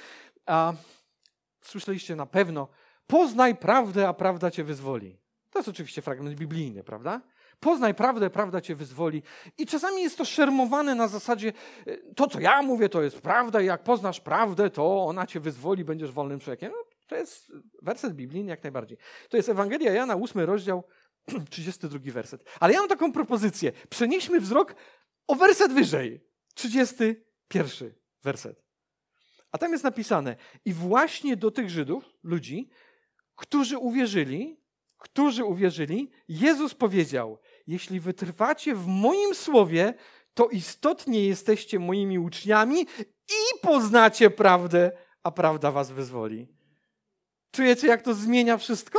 a 0.47 0.73
słyszeliście 1.63 2.17
na 2.17 2.27
pewno, 2.27 2.69
poznaj 3.07 3.57
prawdę, 3.57 4.09
a 4.09 4.15
prawda 4.15 4.51
cię 4.51 4.65
wyzwoli. 4.65 5.21
To 5.51 5.59
jest 5.59 5.69
oczywiście 5.69 6.03
fragment 6.03 6.39
biblijny, 6.39 6.85
prawda? 6.85 7.21
Poznaj 7.61 7.95
prawdę, 7.95 8.31
prawda 8.31 8.61
cię 8.61 8.75
wyzwoli. 8.75 9.23
I 9.59 9.67
czasami 9.67 10.03
jest 10.03 10.19
to 10.19 10.25
szermowane 10.25 10.95
na 10.95 11.09
zasadzie, 11.09 11.53
e, 11.87 11.97
to 11.97 12.27
co 12.27 12.41
ja 12.41 12.63
mówię, 12.63 12.89
to 12.89 13.03
jest 13.03 13.21
prawda 13.21 13.61
i 13.61 13.67
jak 13.67 13.83
poznasz 13.83 14.21
prawdę, 14.21 14.71
to 14.71 15.05
ona 15.05 15.27
cię 15.27 15.41
wyzwoli, 15.41 15.85
będziesz 15.85 16.13
wolnym 16.13 16.41
człowiekiem. 16.41 16.73
No, 16.73 16.79
to 17.07 17.17
jest 17.17 17.53
werset 17.83 18.15
biblijny 18.15 18.51
jak 18.51 18.63
najbardziej. 18.63 18.99
To 19.29 19.37
jest 19.37 19.49
Ewangelia 19.49 19.93
Jana, 19.93 20.15
8 20.15 20.43
rozdział, 20.43 20.85
32 21.51 22.13
werset. 22.13 22.45
Ale 22.61 22.73
ja 22.73 22.79
mam 22.79 22.89
taką 22.89 23.13
propozycję. 23.13 23.73
Przenieśmy 23.89 24.41
wzrok 24.41 24.75
o 25.27 25.35
werset 25.35 25.73
wyżej. 25.73 26.21
31 26.55 27.95
werset. 28.23 28.65
A 29.53 29.59
tam 29.59 29.73
jest 29.73 29.85
napisane, 29.85 30.37
i 30.65 30.73
właśnie 30.73 31.37
do 31.37 31.51
tych 31.51 31.71
Żydów, 31.71 32.05
ludzi, 32.23 32.71
którzy 33.35 33.79
uwierzyli, 33.79 34.64
którzy 35.05 35.45
uwierzyli, 35.45 36.11
Jezus 36.29 36.75
powiedział: 36.75 37.39
Jeśli 37.67 38.01
wytrwacie 38.01 38.75
w 38.75 38.87
moim 38.87 39.35
słowie, 39.35 39.95
to 40.35 40.49
istotnie 40.49 41.27
jesteście 41.27 41.79
moimi 41.79 42.19
uczniami 42.19 42.81
i 43.29 43.61
poznacie 43.63 44.31
prawdę, 44.31 44.93
a 45.23 45.31
prawda 45.31 45.71
was 45.71 45.91
wyzwoli. 45.91 46.49
Czujecie, 47.51 47.87
jak 47.87 48.03
to 48.03 48.15
zmienia 48.15 48.57
wszystko? 48.57 48.99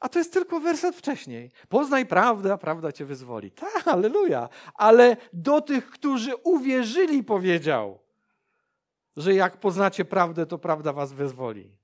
A 0.00 0.08
to 0.08 0.18
jest 0.18 0.32
tylko 0.32 0.60
werset 0.60 0.96
wcześniej. 0.96 1.50
Poznaj 1.68 2.06
prawdę, 2.06 2.52
a 2.52 2.58
prawda 2.58 2.92
cię 2.92 3.04
wyzwoli. 3.04 3.50
Tak, 3.50 3.88
aleluja. 3.88 4.48
Ale 4.74 5.16
do 5.32 5.60
tych, 5.60 5.90
którzy 5.90 6.36
uwierzyli, 6.36 7.24
powiedział, 7.24 7.98
że 9.16 9.34
jak 9.34 9.60
poznacie 9.60 10.04
prawdę, 10.04 10.46
to 10.46 10.58
prawda 10.58 10.92
was 10.92 11.12
wyzwoli. 11.12 11.76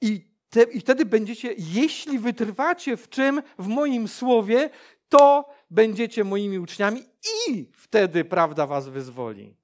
I, 0.00 0.31
te, 0.52 0.62
I 0.62 0.80
wtedy 0.80 1.04
będziecie, 1.04 1.54
jeśli 1.58 2.18
wytrwacie 2.18 2.96
w 2.96 3.08
czym? 3.08 3.42
W 3.58 3.66
moim 3.66 4.08
słowie, 4.08 4.70
to 5.08 5.48
będziecie 5.70 6.24
moimi 6.24 6.58
uczniami 6.58 7.04
i 7.48 7.70
wtedy 7.72 8.24
prawda 8.24 8.66
was 8.66 8.88
wyzwoli. 8.88 9.56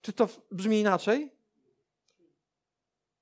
Czy 0.00 0.12
to 0.12 0.28
brzmi 0.50 0.80
inaczej? 0.80 1.30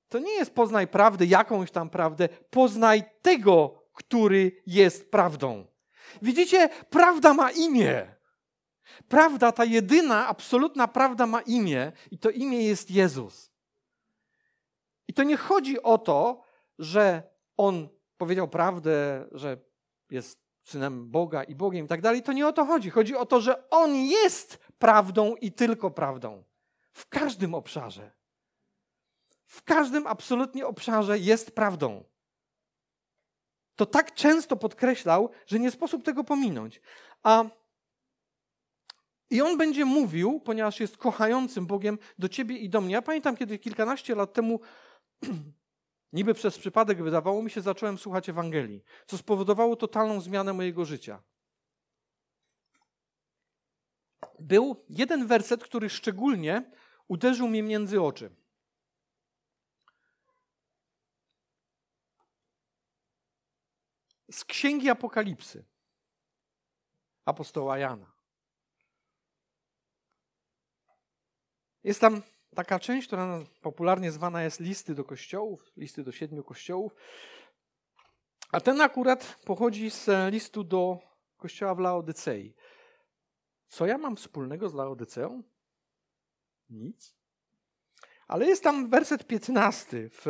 To 0.09 0.19
nie 0.19 0.31
jest 0.31 0.51
poznaj 0.51 0.87
prawdę, 0.87 1.25
jakąś 1.25 1.71
tam 1.71 1.89
prawdę, 1.89 2.29
poznaj 2.49 3.03
tego, 3.21 3.83
który 3.93 4.61
jest 4.67 5.11
prawdą. 5.11 5.67
Widzicie, 6.21 6.69
prawda 6.89 7.33
ma 7.33 7.51
imię. 7.51 8.15
Prawda, 9.07 9.51
ta 9.51 9.65
jedyna, 9.65 10.27
absolutna 10.27 10.87
prawda 10.87 11.27
ma 11.27 11.41
imię 11.41 11.91
i 12.11 12.17
to 12.17 12.29
imię 12.29 12.63
jest 12.63 12.91
Jezus. 12.91 13.51
I 15.07 15.13
to 15.13 15.23
nie 15.23 15.37
chodzi 15.37 15.81
o 15.83 15.97
to, 15.97 16.50
że 16.81 17.23
On 17.57 17.89
powiedział 18.17 18.47
prawdę, 18.47 19.25
że 19.31 19.57
jest 20.09 20.41
synem 20.63 21.11
Boga 21.11 21.43
i 21.43 21.55
Bogiem 21.55 21.85
i 21.85 21.89
tak 21.89 22.01
dalej. 22.01 22.23
To 22.23 22.33
nie 22.33 22.47
o 22.47 22.53
to 22.53 22.65
chodzi. 22.65 22.89
Chodzi 22.89 23.15
o 23.15 23.25
to, 23.25 23.41
że 23.41 23.69
On 23.69 23.95
jest 23.95 24.57
prawdą 24.79 25.35
i 25.35 25.51
tylko 25.51 25.91
prawdą. 25.91 26.43
W 26.91 27.09
każdym 27.09 27.53
obszarze. 27.53 28.11
W 29.45 29.63
każdym 29.63 30.07
absolutnie 30.07 30.67
obszarze 30.67 31.19
jest 31.19 31.55
prawdą. 31.55 32.03
To 33.75 33.85
tak 33.85 34.13
często 34.13 34.55
podkreślał, 34.55 35.29
że 35.47 35.59
nie 35.59 35.71
sposób 35.71 36.03
tego 36.03 36.23
pominąć. 36.23 36.81
A 37.23 37.43
i 39.29 39.41
on 39.41 39.57
będzie 39.57 39.85
mówił, 39.85 40.39
ponieważ 40.39 40.79
jest 40.79 40.97
kochającym 40.97 41.65
Bogiem, 41.65 41.97
do 42.19 42.29
ciebie 42.29 42.57
i 42.57 42.69
do 42.69 42.81
mnie. 42.81 42.93
Ja 42.93 43.01
pamiętam, 43.01 43.37
kiedy 43.37 43.59
kilkanaście 43.59 44.15
lat 44.15 44.33
temu, 44.33 44.59
niby 46.13 46.33
przez 46.33 46.59
przypadek 46.59 47.03
wydawało 47.03 47.43
mi 47.43 47.51
się, 47.51 47.61
zacząłem 47.61 47.97
słuchać 47.97 48.29
Ewangelii, 48.29 48.83
co 49.05 49.17
spowodowało 49.17 49.75
totalną 49.75 50.21
zmianę 50.21 50.53
mojego 50.53 50.85
życia. 50.85 51.23
Był 54.39 54.85
jeden 54.89 55.27
werset, 55.27 55.63
który 55.63 55.89
szczególnie 55.89 56.71
uderzył 57.07 57.47
mnie 57.47 57.63
między 57.63 58.01
oczy. 58.01 58.35
Z 64.31 64.45
Księgi 64.45 64.89
Apokalipsy 64.89 65.65
apostoła 67.25 67.77
Jana. 67.77 68.11
Jest 71.83 72.01
tam 72.01 72.21
taka 72.55 72.79
część, 72.79 73.07
która 73.07 73.39
popularnie 73.61 74.11
zwana 74.11 74.43
jest 74.43 74.59
listy 74.59 74.95
do 74.95 75.03
kościołów, 75.03 75.71
listy 75.77 76.03
do 76.03 76.11
siedmiu 76.11 76.43
kościołów. 76.43 76.95
A 78.51 78.61
ten 78.61 78.81
akurat 78.81 79.39
pochodzi 79.45 79.91
z 79.91 80.09
listu 80.31 80.63
do 80.63 80.99
kościoła 81.37 81.75
w 81.75 81.79
Laodycei. 81.79 82.55
Co 83.67 83.85
ja 83.85 83.97
mam 83.97 84.15
wspólnego 84.15 84.69
z 84.69 84.73
Laodyceą? 84.73 85.43
Nic. 86.69 87.15
Ale 88.27 88.45
jest 88.45 88.63
tam 88.63 88.89
werset 88.89 89.27
15 89.27 90.09
w, 90.09 90.25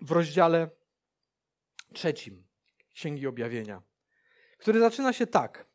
w 0.00 0.10
rozdziale 0.10 0.70
trzecim 1.92 2.46
Księgi 2.94 3.26
Objawienia, 3.26 3.82
który 4.58 4.80
zaczyna 4.80 5.12
się 5.12 5.26
tak. 5.26 5.69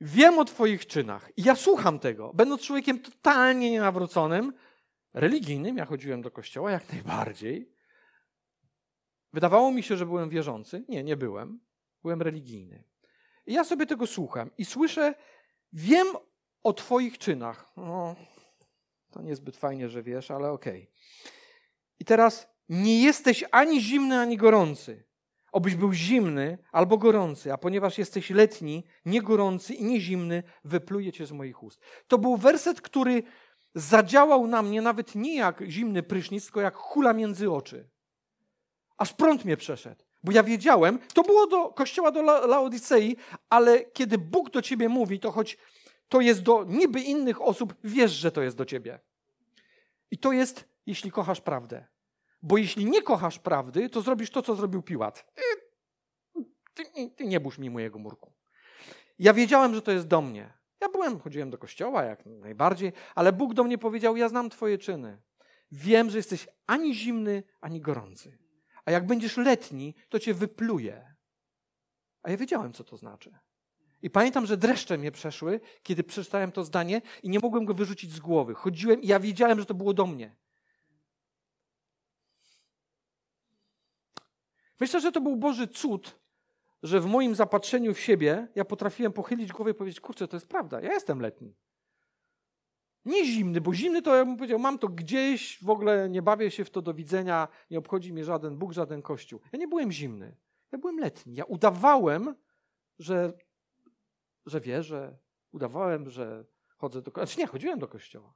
Wiem 0.00 0.38
o 0.38 0.44
Twoich 0.44 0.86
czynach. 0.86 1.30
I 1.36 1.42
ja 1.42 1.56
słucham 1.56 1.98
tego. 1.98 2.32
Będąc 2.34 2.62
człowiekiem 2.62 3.00
totalnie 3.00 3.70
nienawróconym, 3.70 4.52
religijnym, 5.14 5.76
ja 5.76 5.84
chodziłem 5.84 6.22
do 6.22 6.30
kościoła 6.30 6.70
jak 6.70 6.88
najbardziej. 6.92 7.72
Wydawało 9.32 9.72
mi 9.72 9.82
się, 9.82 9.96
że 9.96 10.06
byłem 10.06 10.28
wierzący. 10.28 10.84
Nie, 10.88 11.04
nie 11.04 11.16
byłem. 11.16 11.60
Byłem 12.02 12.22
religijny. 12.22 12.84
I 13.46 13.52
ja 13.52 13.64
sobie 13.64 13.86
tego 13.86 14.06
słucham 14.06 14.50
i 14.58 14.64
słyszę, 14.64 15.14
wiem 15.72 16.06
o 16.62 16.72
Twoich 16.72 17.18
czynach. 17.18 17.72
No, 17.76 18.16
to 19.10 19.22
niezbyt 19.22 19.56
fajnie, 19.56 19.88
że 19.88 20.02
wiesz, 20.02 20.30
ale 20.30 20.50
okej. 20.50 20.82
Okay. 20.82 20.94
I 21.98 22.04
teraz 22.04 22.48
nie 22.68 23.02
jesteś 23.02 23.44
ani 23.50 23.80
zimny, 23.80 24.18
ani 24.18 24.36
gorący. 24.36 25.04
Obyś 25.52 25.74
był 25.74 25.92
zimny 25.92 26.58
albo 26.72 26.98
gorący, 26.98 27.52
a 27.52 27.58
ponieważ 27.58 27.98
jesteś 27.98 28.30
letni, 28.30 28.84
nie 29.04 29.22
gorący 29.22 29.74
i 29.74 29.84
nie 29.84 30.00
zimny, 30.00 30.42
wypluje 30.64 31.12
cię 31.12 31.26
z 31.26 31.32
moich 31.32 31.62
ust. 31.62 31.80
To 32.08 32.18
był 32.18 32.36
werset, 32.36 32.80
który 32.80 33.22
zadziałał 33.74 34.46
na 34.46 34.62
mnie 34.62 34.82
nawet 34.82 35.14
nie 35.14 35.36
jak 35.36 35.62
zimny 35.66 36.02
prysznic, 36.02 36.44
tylko 36.44 36.60
jak 36.60 36.74
hula 36.74 37.12
między 37.12 37.50
oczy. 37.50 37.88
Aż 38.98 39.12
prąd 39.12 39.44
mnie 39.44 39.56
przeszedł. 39.56 40.04
Bo 40.22 40.32
ja 40.32 40.42
wiedziałem, 40.42 40.98
to 41.14 41.22
było 41.22 41.46
do 41.46 41.68
kościoła 41.68 42.10
do 42.10 42.22
Laodicei, 42.22 43.16
ale 43.48 43.84
kiedy 43.84 44.18
Bóg 44.18 44.50
do 44.50 44.62
ciebie 44.62 44.88
mówi, 44.88 45.20
to 45.20 45.30
choć 45.30 45.58
to 46.08 46.20
jest 46.20 46.42
do 46.42 46.64
niby 46.64 47.00
innych 47.00 47.42
osób, 47.42 47.74
wiesz, 47.84 48.12
że 48.12 48.32
to 48.32 48.42
jest 48.42 48.56
do 48.56 48.64
ciebie. 48.64 49.00
I 50.10 50.18
to 50.18 50.32
jest, 50.32 50.68
jeśli 50.86 51.10
kochasz 51.10 51.40
prawdę. 51.40 51.86
Bo 52.42 52.58
jeśli 52.58 52.84
nie 52.84 53.02
kochasz 53.02 53.38
prawdy, 53.38 53.90
to 53.90 54.02
zrobisz 54.02 54.30
to, 54.30 54.42
co 54.42 54.54
zrobił 54.54 54.82
Piłat. 54.82 55.32
Ty, 56.74 57.10
ty 57.16 57.26
nie 57.26 57.40
burz 57.40 57.58
mi 57.58 57.70
mojego 57.70 57.98
murku. 57.98 58.32
Ja 59.18 59.34
wiedziałem, 59.34 59.74
że 59.74 59.82
to 59.82 59.92
jest 59.92 60.06
do 60.06 60.20
mnie. 60.20 60.52
Ja 60.80 60.88
byłem, 60.88 61.20
chodziłem 61.20 61.50
do 61.50 61.58
kościoła 61.58 62.04
jak 62.04 62.26
najbardziej, 62.26 62.92
ale 63.14 63.32
Bóg 63.32 63.54
do 63.54 63.64
mnie 63.64 63.78
powiedział: 63.78 64.16
Ja 64.16 64.28
znam 64.28 64.50
Twoje 64.50 64.78
czyny. 64.78 65.22
Wiem, 65.72 66.10
że 66.10 66.16
jesteś 66.18 66.48
ani 66.66 66.94
zimny, 66.94 67.42
ani 67.60 67.80
gorący. 67.80 68.38
A 68.84 68.90
jak 68.90 69.06
będziesz 69.06 69.36
letni, 69.36 69.94
to 70.08 70.18
cię 70.18 70.34
wypluje. 70.34 71.14
A 72.22 72.30
ja 72.30 72.36
wiedziałem, 72.36 72.72
co 72.72 72.84
to 72.84 72.96
znaczy. 72.96 73.38
I 74.02 74.10
pamiętam, 74.10 74.46
że 74.46 74.56
dreszcze 74.56 74.98
mnie 74.98 75.12
przeszły, 75.12 75.60
kiedy 75.82 76.04
przeczytałem 76.04 76.52
to 76.52 76.64
zdanie 76.64 77.02
i 77.22 77.28
nie 77.28 77.38
mogłem 77.38 77.64
go 77.64 77.74
wyrzucić 77.74 78.12
z 78.12 78.20
głowy. 78.20 78.54
Chodziłem 78.54 79.02
i 79.02 79.06
ja 79.06 79.20
wiedziałem, 79.20 79.60
że 79.60 79.66
to 79.66 79.74
było 79.74 79.94
do 79.94 80.06
mnie. 80.06 80.36
Myślę, 84.80 85.00
że 85.00 85.12
to 85.12 85.20
był 85.20 85.36
Boży 85.36 85.68
cud, 85.68 86.20
że 86.82 87.00
w 87.00 87.06
moim 87.06 87.34
zapatrzeniu 87.34 87.94
w 87.94 88.00
siebie 88.00 88.48
ja 88.54 88.64
potrafiłem 88.64 89.12
pochylić 89.12 89.52
głowę 89.52 89.70
i 89.70 89.74
powiedzieć, 89.74 90.00
kurczę, 90.00 90.28
to 90.28 90.36
jest 90.36 90.48
prawda, 90.48 90.80
ja 90.80 90.92
jestem 90.92 91.20
letni. 91.20 91.54
Nie 93.04 93.24
zimny, 93.24 93.60
bo 93.60 93.74
zimny 93.74 94.02
to 94.02 94.16
ja 94.16 94.24
bym 94.24 94.36
powiedział, 94.36 94.58
mam 94.58 94.78
to 94.78 94.88
gdzieś, 94.88 95.64
w 95.64 95.70
ogóle 95.70 96.10
nie 96.10 96.22
bawię 96.22 96.50
się 96.50 96.64
w 96.64 96.70
to 96.70 96.82
do 96.82 96.94
widzenia, 96.94 97.48
nie 97.70 97.78
obchodzi 97.78 98.12
mnie 98.12 98.24
żaden 98.24 98.56
Bóg, 98.56 98.72
żaden 98.72 99.02
Kościół. 99.02 99.40
Ja 99.52 99.58
nie 99.58 99.68
byłem 99.68 99.92
zimny, 99.92 100.36
ja 100.72 100.78
byłem 100.78 100.98
letni. 100.98 101.34
Ja 101.34 101.44
udawałem, 101.44 102.34
że, 102.98 103.32
że 104.46 104.60
wierzę, 104.60 105.18
udawałem, 105.52 106.10
że 106.10 106.44
chodzę 106.76 107.02
do 107.02 107.10
kościoła. 107.10 107.26
Znaczy 107.26 107.40
nie, 107.40 107.46
chodziłem 107.46 107.78
do 107.78 107.88
kościoła. 107.88 108.34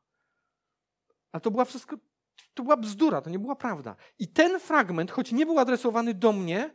Ale 1.32 1.40
to 1.40 1.50
była 1.50 1.64
wszystko, 1.64 1.96
to 2.54 2.62
była 2.62 2.76
bzdura, 2.76 3.20
to 3.20 3.30
nie 3.30 3.38
była 3.38 3.56
prawda. 3.56 3.96
I 4.18 4.28
ten 4.28 4.60
fragment, 4.60 5.10
choć 5.10 5.32
nie 5.32 5.46
był 5.46 5.58
adresowany 5.58 6.14
do 6.14 6.32
mnie, 6.32 6.70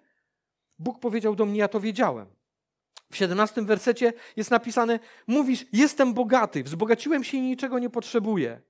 Bóg 0.79 0.99
powiedział 0.99 1.35
do 1.35 1.45
mnie, 1.45 1.59
ja 1.59 1.67
to 1.67 1.79
wiedziałem. 1.79 2.27
W 3.11 3.17
17 3.17 3.61
wersecie 3.61 4.13
jest 4.35 4.51
napisane: 4.51 4.99
Mówisz, 5.27 5.65
jestem 5.73 6.13
bogaty, 6.13 6.63
wzbogaciłem 6.63 7.23
się 7.23 7.37
i 7.37 7.41
niczego 7.41 7.79
nie 7.79 7.89
potrzebuję. 7.89 8.61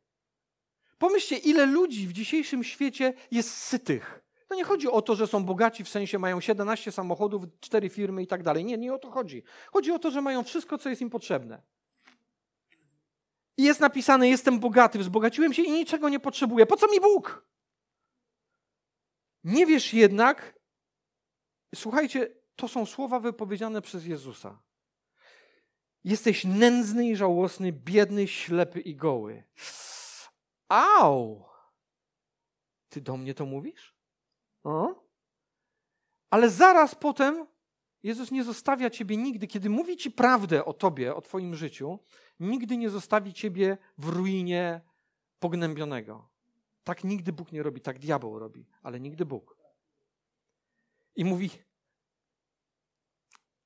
Pomyślcie, 0.98 1.38
ile 1.38 1.66
ludzi 1.66 2.08
w 2.08 2.14
dzisiejszym 2.14 2.64
świecie 2.64 3.14
jest 3.32 3.54
sytych. 3.54 4.22
No 4.50 4.56
nie 4.56 4.64
chodzi 4.64 4.88
o 4.88 5.02
to, 5.02 5.16
że 5.16 5.28
są 5.28 5.44
bogaci, 5.44 5.84
w 5.84 5.90
sensie 5.90 6.20
mają 6.20 6.42
17 6.42 6.92
samochodów, 6.92 7.44
4 7.60 7.90
firmy 7.90 8.24
i 8.24 8.28
tak 8.28 8.44
dalej. 8.44 8.66
Nie, 8.66 8.78
nie 8.78 8.94
o 8.94 8.98
to 8.98 9.12
chodzi. 9.12 9.44
Chodzi 9.72 9.92
o 9.92 10.00
to, 10.00 10.12
że 10.12 10.22
mają 10.22 10.44
wszystko, 10.44 10.78
co 10.78 10.90
jest 10.90 11.02
im 11.02 11.10
potrzebne. 11.10 11.62
I 13.60 13.64
jest 13.64 13.80
napisane: 13.80 14.30
Jestem 14.30 14.60
bogaty, 14.60 15.00
wzbogaciłem 15.00 15.54
się 15.54 15.62
i 15.62 15.72
niczego 15.72 16.10
nie 16.10 16.20
potrzebuję. 16.20 16.66
Po 16.66 16.78
co 16.78 16.88
mi 16.88 17.00
Bóg? 17.00 17.46
Nie 19.44 19.66
wiesz 19.66 19.94
jednak, 19.94 20.60
słuchajcie, 21.76 22.36
to 22.56 22.68
są 22.68 22.86
słowa 22.86 23.20
wypowiedziane 23.20 23.82
przez 23.82 24.06
Jezusa. 24.06 24.62
Jesteś 26.04 26.46
nędzny 26.46 27.08
i 27.08 27.16
żałosny, 27.16 27.72
biedny, 27.72 28.28
ślepy 28.28 28.82
i 28.82 28.96
goły. 28.96 29.44
Au! 30.70 31.46
Ty 32.90 33.02
do 33.02 33.18
mnie 33.18 33.34
to 33.34 33.46
mówisz? 33.46 33.96
O? 34.64 35.08
Ale 36.30 36.50
zaraz 36.50 36.96
potem 36.96 37.48
Jezus 38.04 38.32
nie 38.32 38.44
zostawia 38.44 38.90
ciebie 38.90 39.18
nigdy, 39.18 39.48
kiedy 39.48 39.70
mówi 39.70 39.98
ci 39.98 40.12
prawdę 40.12 40.66
o 40.66 40.74
tobie, 40.74 41.16
o 41.16 41.22
twoim 41.22 41.56
życiu, 41.56 42.00
nigdy 42.40 42.78
nie 42.78 42.90
zostawi 42.90 43.34
ciebie 43.34 43.78
w 43.98 44.10
ruinie 44.10 44.82
pognębionego. 45.40 46.30
Tak 46.84 47.04
nigdy 47.04 47.34
Bóg 47.34 47.52
nie 47.52 47.64
robi, 47.64 47.82
tak 47.82 48.00
diabeł 48.00 48.40
robi, 48.40 48.66
ale 48.84 49.00
nigdy 49.00 49.26
Bóg. 49.26 49.58
I 51.16 51.26
mówi: 51.26 51.50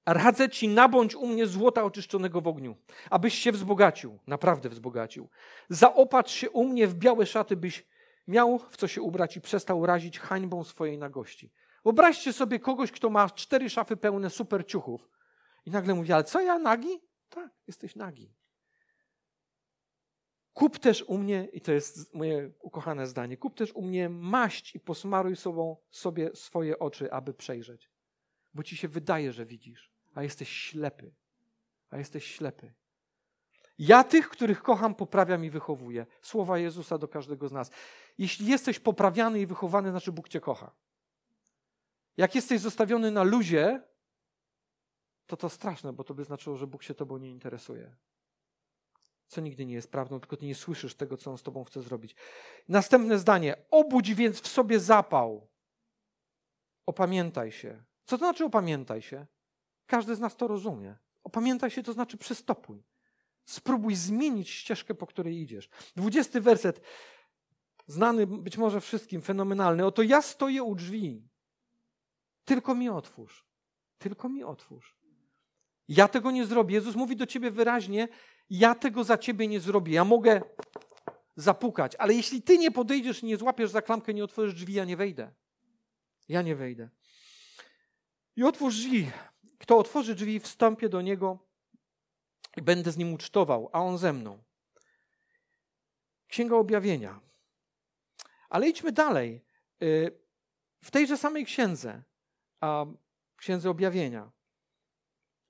Radzę 0.06 0.50
ci, 0.50 0.68
nabądź 0.68 1.16
u 1.16 1.28
mnie 1.28 1.48
złota 1.48 1.84
oczyszczonego 1.84 2.42
w 2.42 2.48
ogniu, 2.48 2.76
abyś 3.10 3.34
się 3.34 3.52
wzbogacił, 3.52 4.20
naprawdę 4.28 4.70
wzbogacił. 4.70 5.30
Zaopatrz 5.70 6.34
się 6.34 6.50
u 6.50 6.68
mnie 6.68 6.88
w 6.88 6.96
białe 6.96 7.26
szaty, 7.26 7.56
byś 7.56 7.86
miał 8.28 8.60
w 8.60 8.78
co 8.78 8.88
się 8.88 9.02
ubrać 9.02 9.38
i 9.38 9.42
przestał 9.42 9.86
razić 9.86 10.20
hańbą 10.20 10.64
swojej 10.64 10.98
nagości. 10.98 11.52
Wyobraźcie 11.84 12.34
sobie 12.34 12.60
kogoś, 12.60 12.92
kto 12.92 13.10
ma 13.10 13.30
cztery 13.30 13.70
szafy 13.70 13.98
pełne 13.98 14.30
super 14.30 14.66
ciuchów 14.66 15.10
i 15.66 15.72
nagle 15.72 15.94
mówi, 15.94 16.12
ale 16.12 16.24
co 16.24 16.42
ja 16.42 16.60
nagi? 16.60 17.02
Tak, 17.30 17.52
jesteś 17.68 17.96
nagi. 17.96 18.34
Kup 20.54 20.80
też 20.80 21.04
u 21.04 21.18
mnie, 21.18 21.48
i 21.54 21.62
to 21.62 21.72
jest 21.72 22.14
moje 22.14 22.52
ukochane 22.60 23.08
zdanie, 23.08 23.38
kup 23.38 23.56
też 23.56 23.72
u 23.72 23.82
mnie 23.82 24.10
maść 24.10 24.76
i 24.76 24.80
posmaruj 24.80 25.36
sobą, 25.36 25.78
sobie 25.90 26.36
swoje 26.36 26.80
oczy, 26.80 27.12
aby 27.12 27.34
przejrzeć. 27.34 27.92
Bo 28.54 28.64
ci 28.64 28.78
się 28.78 28.88
wydaje, 28.88 29.32
że 29.32 29.46
widzisz, 29.46 29.92
a 30.14 30.24
jesteś 30.24 30.50
ślepy. 30.50 31.14
A 31.90 31.98
jesteś 31.98 32.26
ślepy. 32.26 32.74
Ja 33.78 34.04
tych, 34.04 34.30
których 34.30 34.62
kocham, 34.62 34.96
poprawiam 34.96 35.46
i 35.46 35.50
wychowuję. 35.50 36.06
Słowa 36.22 36.58
Jezusa 36.58 36.98
do 36.98 37.08
każdego 37.08 37.48
z 37.48 37.52
nas. 37.52 37.72
Jeśli 38.18 38.48
jesteś 38.48 38.80
poprawiany 38.80 39.42
i 39.42 39.46
wychowany, 39.46 39.90
znaczy 39.90 40.12
Bóg 40.12 40.30
cię 40.30 40.40
kocha. 40.40 40.72
Jak 42.18 42.36
jesteś 42.36 42.62
zostawiony 42.62 43.12
na 43.12 43.24
luzie, 43.24 43.82
to 45.26 45.38
to 45.38 45.50
straszne, 45.50 45.94
bo 45.94 46.04
to 46.04 46.14
by 46.14 46.24
znaczyło, 46.24 46.58
że 46.58 46.68
Bóg 46.68 46.84
się 46.84 46.94
tobą 46.94 47.18
nie 47.18 47.30
interesuje. 47.30 47.96
Co 49.28 49.42
nigdy 49.42 49.66
nie 49.66 49.74
jest 49.74 49.92
prawdą, 49.92 50.20
tylko 50.20 50.38
ty 50.38 50.46
nie 50.46 50.56
słyszysz 50.56 50.96
tego, 50.96 51.18
co 51.18 51.32
On 51.32 51.38
z 51.38 51.44
tobą 51.44 51.64
chce 51.64 51.82
zrobić. 51.82 52.16
Następne 52.70 53.20
zdanie. 53.20 53.56
Obudź 53.72 54.14
więc 54.14 54.42
w 54.42 54.48
sobie 54.48 54.80
zapał. 54.80 55.48
Opamiętaj 56.86 57.52
się. 57.52 57.84
Co 58.06 58.18
to 58.18 58.18
znaczy 58.18 58.46
opamiętaj 58.46 59.02
się? 59.02 59.26
Każdy 59.86 60.16
z 60.16 60.20
nas 60.20 60.36
to 60.36 60.48
rozumie. 60.48 60.96
Opamiętaj 61.24 61.72
się 61.72 61.84
to 61.84 61.94
znaczy 61.94 62.18
przystopuj. 62.18 62.84
Spróbuj 63.46 63.96
zmienić 63.96 64.50
ścieżkę, 64.50 64.96
po 64.96 65.08
której 65.08 65.42
idziesz. 65.42 65.70
Dwudziesty 65.96 66.42
werset, 66.42 66.82
znany 67.88 68.28
być 68.28 68.58
może 68.58 68.82
wszystkim, 68.82 69.22
fenomenalny. 69.22 69.86
Oto 69.86 70.02
ja 70.02 70.22
stoję 70.22 70.64
u 70.64 70.76
drzwi. 70.76 71.28
Tylko 72.46 72.76
mi 72.76 72.90
otwórz. 72.90 73.46
Tylko 73.98 74.30
mi 74.30 74.44
otwórz. 74.44 74.98
Ja 75.88 76.08
tego 76.08 76.32
nie 76.32 76.46
zrobię. 76.46 76.76
Jezus 76.76 76.96
mówi 76.96 77.16
do 77.16 77.26
ciebie 77.26 77.52
wyraźnie: 77.52 78.08
Ja 78.50 78.76
tego 78.76 79.04
za 79.04 79.18
ciebie 79.18 79.48
nie 79.48 79.60
zrobię. 79.60 79.94
Ja 79.94 80.06
mogę 80.06 80.42
zapukać, 81.36 81.96
ale 81.96 82.14
jeśli 82.14 82.42
ty 82.42 82.58
nie 82.58 82.72
podejdziesz 82.72 83.24
nie 83.24 83.38
złapiesz 83.38 83.70
za 83.70 83.82
klamkę, 83.82 84.14
nie 84.14 84.24
otworzysz 84.24 84.54
drzwi, 84.54 84.74
ja 84.74 84.86
nie 84.86 84.98
wejdę. 84.98 85.32
Ja 86.28 86.42
nie 86.42 86.56
wejdę. 86.56 86.90
I 88.36 88.44
otwórz 88.44 88.76
drzwi. 88.76 89.12
Kto 89.60 89.78
otworzy 89.78 90.16
drzwi, 90.16 90.40
wstąpię 90.40 90.90
do 90.90 91.02
niego 91.02 91.48
i 92.58 92.62
będę 92.62 92.92
z 92.92 92.98
nim 92.98 93.14
ucztował, 93.14 93.70
a 93.74 93.80
on 93.82 93.98
ze 93.98 94.14
mną. 94.14 94.44
Księga 96.28 96.56
Objawienia. 96.56 97.20
Ale 98.50 98.70
idźmy 98.70 98.92
dalej. 98.92 99.46
Y, 99.84 100.20
w 100.84 100.92
tejże 100.92 101.18
samej 101.18 101.46
księdze, 101.46 102.04
a 102.64 102.86
księdze 103.36 103.70
Objawienia, 103.70 104.32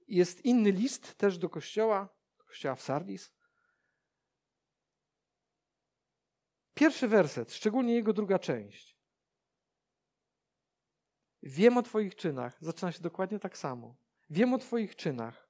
jest 0.07 0.45
inny 0.45 0.71
list 0.71 1.15
też 1.15 1.37
do 1.37 1.49
kościoła, 1.49 2.09
kościoła 2.37 2.75
w 2.75 2.81
Sardis. 2.81 3.33
Pierwszy 6.73 7.07
werset, 7.07 7.53
szczególnie 7.53 7.93
jego 7.93 8.13
druga 8.13 8.39
część. 8.39 8.97
Wiem 11.43 11.77
o 11.77 11.83
Twoich 11.83 12.15
czynach. 12.15 12.57
Zaczyna 12.61 12.91
się 12.91 13.01
dokładnie 13.01 13.39
tak 13.39 13.57
samo. 13.57 13.97
Wiem 14.29 14.53
o 14.53 14.57
Twoich 14.57 14.95
czynach. 14.95 15.49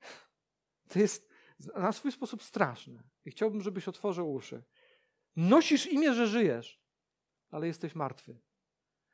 To 0.88 0.98
jest 0.98 1.28
na 1.74 1.92
swój 1.92 2.12
sposób 2.12 2.42
straszne. 2.42 3.02
I 3.24 3.30
chciałbym, 3.30 3.62
żebyś 3.62 3.88
otworzył 3.88 4.32
uszy. 4.32 4.64
Nosisz 5.36 5.86
imię, 5.86 6.14
że 6.14 6.26
żyjesz, 6.26 6.82
ale 7.50 7.66
jesteś 7.66 7.94
martwy. 7.94 8.40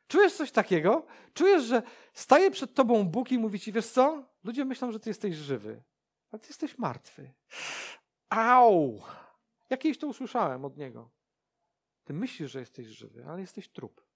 Czujesz 0.09 0.33
coś 0.35 0.53
takiego? 0.53 1.07
Czujesz, 1.35 1.65
że 1.65 1.83
staje 2.13 2.51
przed 2.51 2.75
tobą 2.75 3.09
Bóg 3.09 3.33
i 3.33 3.39
mówi 3.39 3.61
ci, 3.61 3.73
wiesz 3.73 3.87
co? 3.87 4.25
Ludzie 4.45 4.65
myślą, 4.65 4.93
że 4.93 5.01
ty 5.01 5.11
jesteś 5.11 5.35
żywy, 5.35 5.83
a 6.31 6.39
ty 6.39 6.49
jesteś 6.49 6.79
martwy. 6.79 7.33
Au! 8.29 9.03
Jakieś 9.71 9.99
to 9.99 10.07
usłyszałem 10.07 10.65
od 10.65 10.77
niego. 10.77 11.11
Ty 12.05 12.13
myślisz, 12.13 12.51
że 12.51 12.61
jesteś 12.61 12.87
żywy, 12.87 13.25
ale 13.27 13.41
jesteś 13.41 13.69
trup. 13.69 14.07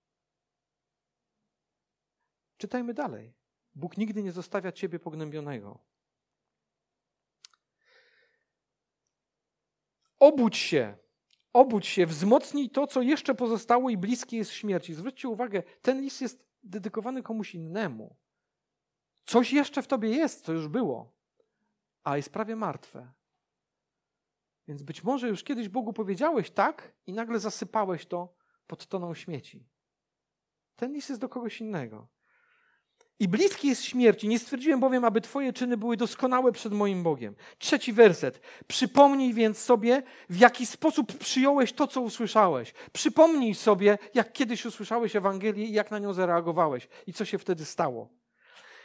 Czytajmy 2.56 2.94
dalej. 2.94 3.34
Bóg 3.74 3.96
nigdy 3.96 4.22
nie 4.22 4.32
zostawia 4.32 4.72
ciebie 4.72 4.98
pognębionego. 4.98 5.78
Obudź 10.18 10.56
się, 10.56 10.96
obudź 11.52 11.86
się, 11.86 12.06
wzmocnij 12.06 12.70
to, 12.70 12.86
co 12.86 13.02
jeszcze 13.02 13.34
pozostało 13.34 13.90
i 13.90 13.96
bliskie 13.96 14.36
jest 14.36 14.50
śmierci. 14.50 14.94
Zwróćcie 14.94 15.28
uwagę, 15.28 15.62
ten 15.82 16.00
list 16.00 16.20
jest 16.20 16.44
dedykowany 16.62 17.22
komuś 17.22 17.54
innemu. 17.54 18.16
Coś 19.24 19.52
jeszcze 19.52 19.82
w 19.82 19.86
tobie 19.86 20.08
jest, 20.08 20.44
co 20.44 20.52
już 20.52 20.68
było, 20.68 21.12
a 22.04 22.16
jest 22.16 22.32
prawie 22.32 22.56
martwe. 22.56 23.12
Więc 24.68 24.82
być 24.82 25.04
może 25.04 25.28
już 25.28 25.44
kiedyś 25.44 25.68
Bogu 25.68 25.92
powiedziałeś 25.92 26.50
tak 26.50 26.92
i 27.06 27.12
nagle 27.12 27.40
zasypałeś 27.40 28.06
to 28.06 28.34
pod 28.66 28.86
toną 28.86 29.14
śmieci. 29.14 29.66
Ten 30.76 30.92
list 30.92 31.08
jest 31.08 31.20
do 31.20 31.28
kogoś 31.28 31.60
innego. 31.60 32.08
I 33.22 33.28
bliski 33.28 33.68
jest 33.68 33.84
śmierci. 33.84 34.28
Nie 34.28 34.38
stwierdziłem 34.38 34.80
bowiem, 34.80 35.04
aby 35.04 35.20
Twoje 35.20 35.52
czyny 35.52 35.76
były 35.76 35.96
doskonałe 35.96 36.52
przed 36.52 36.72
moim 36.72 37.02
Bogiem. 37.02 37.34
Trzeci 37.58 37.92
werset. 37.92 38.40
Przypomnij 38.66 39.34
więc 39.34 39.58
sobie, 39.58 40.02
w 40.30 40.38
jaki 40.38 40.66
sposób 40.66 41.18
przyjąłeś 41.18 41.72
to, 41.72 41.86
co 41.86 42.00
usłyszałeś. 42.00 42.74
Przypomnij 42.92 43.54
sobie, 43.54 43.98
jak 44.14 44.32
kiedyś 44.32 44.66
usłyszałeś 44.66 45.16
Ewangelię 45.16 45.64
i 45.64 45.72
jak 45.72 45.90
na 45.90 45.98
nią 45.98 46.12
zareagowałeś 46.12 46.88
i 47.06 47.12
co 47.12 47.24
się 47.24 47.38
wtedy 47.38 47.64
stało. 47.64 48.08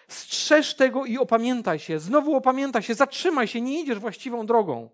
Strzeż 0.08 0.76
tego 0.76 1.06
i 1.06 1.18
opamiętaj 1.18 1.80
się. 1.80 2.00
Znowu 2.00 2.36
opamiętaj 2.36 2.84
się, 2.84 2.94
zatrzymaj 2.94 3.48
się, 3.48 3.62
nie 3.62 3.82
idziesz 3.82 4.00
właściwą 4.00 4.46
drogą. 4.46 4.90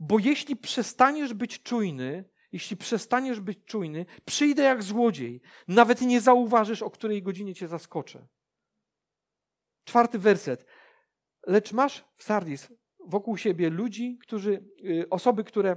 Bo 0.00 0.18
jeśli 0.18 0.56
przestaniesz 0.56 1.34
być 1.34 1.62
czujny, 1.62 2.24
jeśli 2.52 2.76
przestaniesz 2.76 3.40
być 3.40 3.58
czujny, 3.64 4.06
przyjdę 4.24 4.62
jak 4.62 4.82
złodziej. 4.82 5.40
Nawet 5.68 6.00
nie 6.00 6.20
zauważysz, 6.20 6.82
o 6.82 6.90
której 6.90 7.22
godzinie 7.22 7.54
cię 7.54 7.68
zaskoczę. 7.68 8.26
Czwarty 9.86 10.18
werset. 10.18 10.66
Lecz 11.46 11.72
masz 11.72 12.04
w 12.16 12.24
Sardis 12.24 12.68
wokół 13.06 13.36
siebie 13.36 13.70
ludzi, 13.70 14.18
którzy, 14.22 14.64
y, 14.84 15.08
osoby, 15.10 15.44
które, 15.44 15.76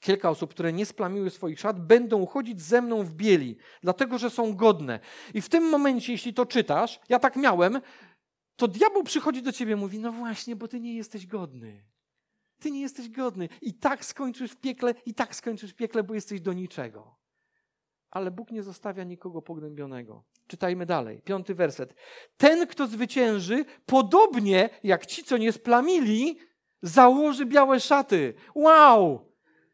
kilka 0.00 0.30
osób, 0.30 0.50
które 0.50 0.72
nie 0.72 0.86
splamiły 0.86 1.30
swoich 1.30 1.60
szat, 1.60 1.86
będą 1.86 2.26
chodzić 2.26 2.62
ze 2.62 2.82
mną 2.82 3.04
w 3.04 3.14
bieli, 3.14 3.56
dlatego 3.82 4.18
że 4.18 4.30
są 4.30 4.56
godne. 4.56 5.00
I 5.34 5.40
w 5.40 5.48
tym 5.48 5.64
momencie, 5.70 6.12
jeśli 6.12 6.34
to 6.34 6.46
czytasz, 6.46 7.00
ja 7.08 7.18
tak 7.18 7.36
miałem, 7.36 7.80
to 8.56 8.68
diabeł 8.68 9.02
przychodzi 9.02 9.42
do 9.42 9.52
ciebie 9.52 9.72
i 9.72 9.76
mówi: 9.76 9.98
No 9.98 10.12
właśnie, 10.12 10.56
bo 10.56 10.68
ty 10.68 10.80
nie 10.80 10.96
jesteś 10.96 11.26
godny. 11.26 11.84
Ty 12.60 12.70
nie 12.70 12.80
jesteś 12.80 13.08
godny. 13.08 13.48
I 13.62 13.74
tak 13.74 14.04
skończysz 14.04 14.50
w 14.50 14.56
piekle, 14.56 14.94
i 15.06 15.14
tak 15.14 15.34
skończysz 15.34 15.70
w 15.70 15.74
piekle, 15.74 16.02
bo 16.02 16.14
jesteś 16.14 16.40
do 16.40 16.52
niczego. 16.52 17.23
Ale 18.14 18.30
Bóg 18.30 18.50
nie 18.50 18.62
zostawia 18.62 19.04
nikogo 19.04 19.42
pognębionego. 19.42 20.24
Czytajmy 20.46 20.86
dalej, 20.86 21.22
piąty 21.24 21.54
werset. 21.54 21.94
Ten, 22.36 22.66
kto 22.66 22.86
zwycięży, 22.86 23.64
podobnie 23.86 24.70
jak 24.82 25.06
ci, 25.06 25.24
co 25.24 25.36
nie 25.36 25.52
splamili, 25.52 26.38
założy 26.82 27.46
białe 27.46 27.80
szaty. 27.80 28.34
Wow! 28.54 29.32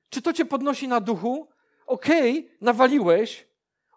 Czy 0.09 0.22
to 0.22 0.33
cię 0.33 0.44
podnosi 0.44 0.88
na 0.88 1.00
duchu? 1.00 1.48
Okej, 1.87 2.38
okay, 2.38 2.57
nawaliłeś, 2.61 3.48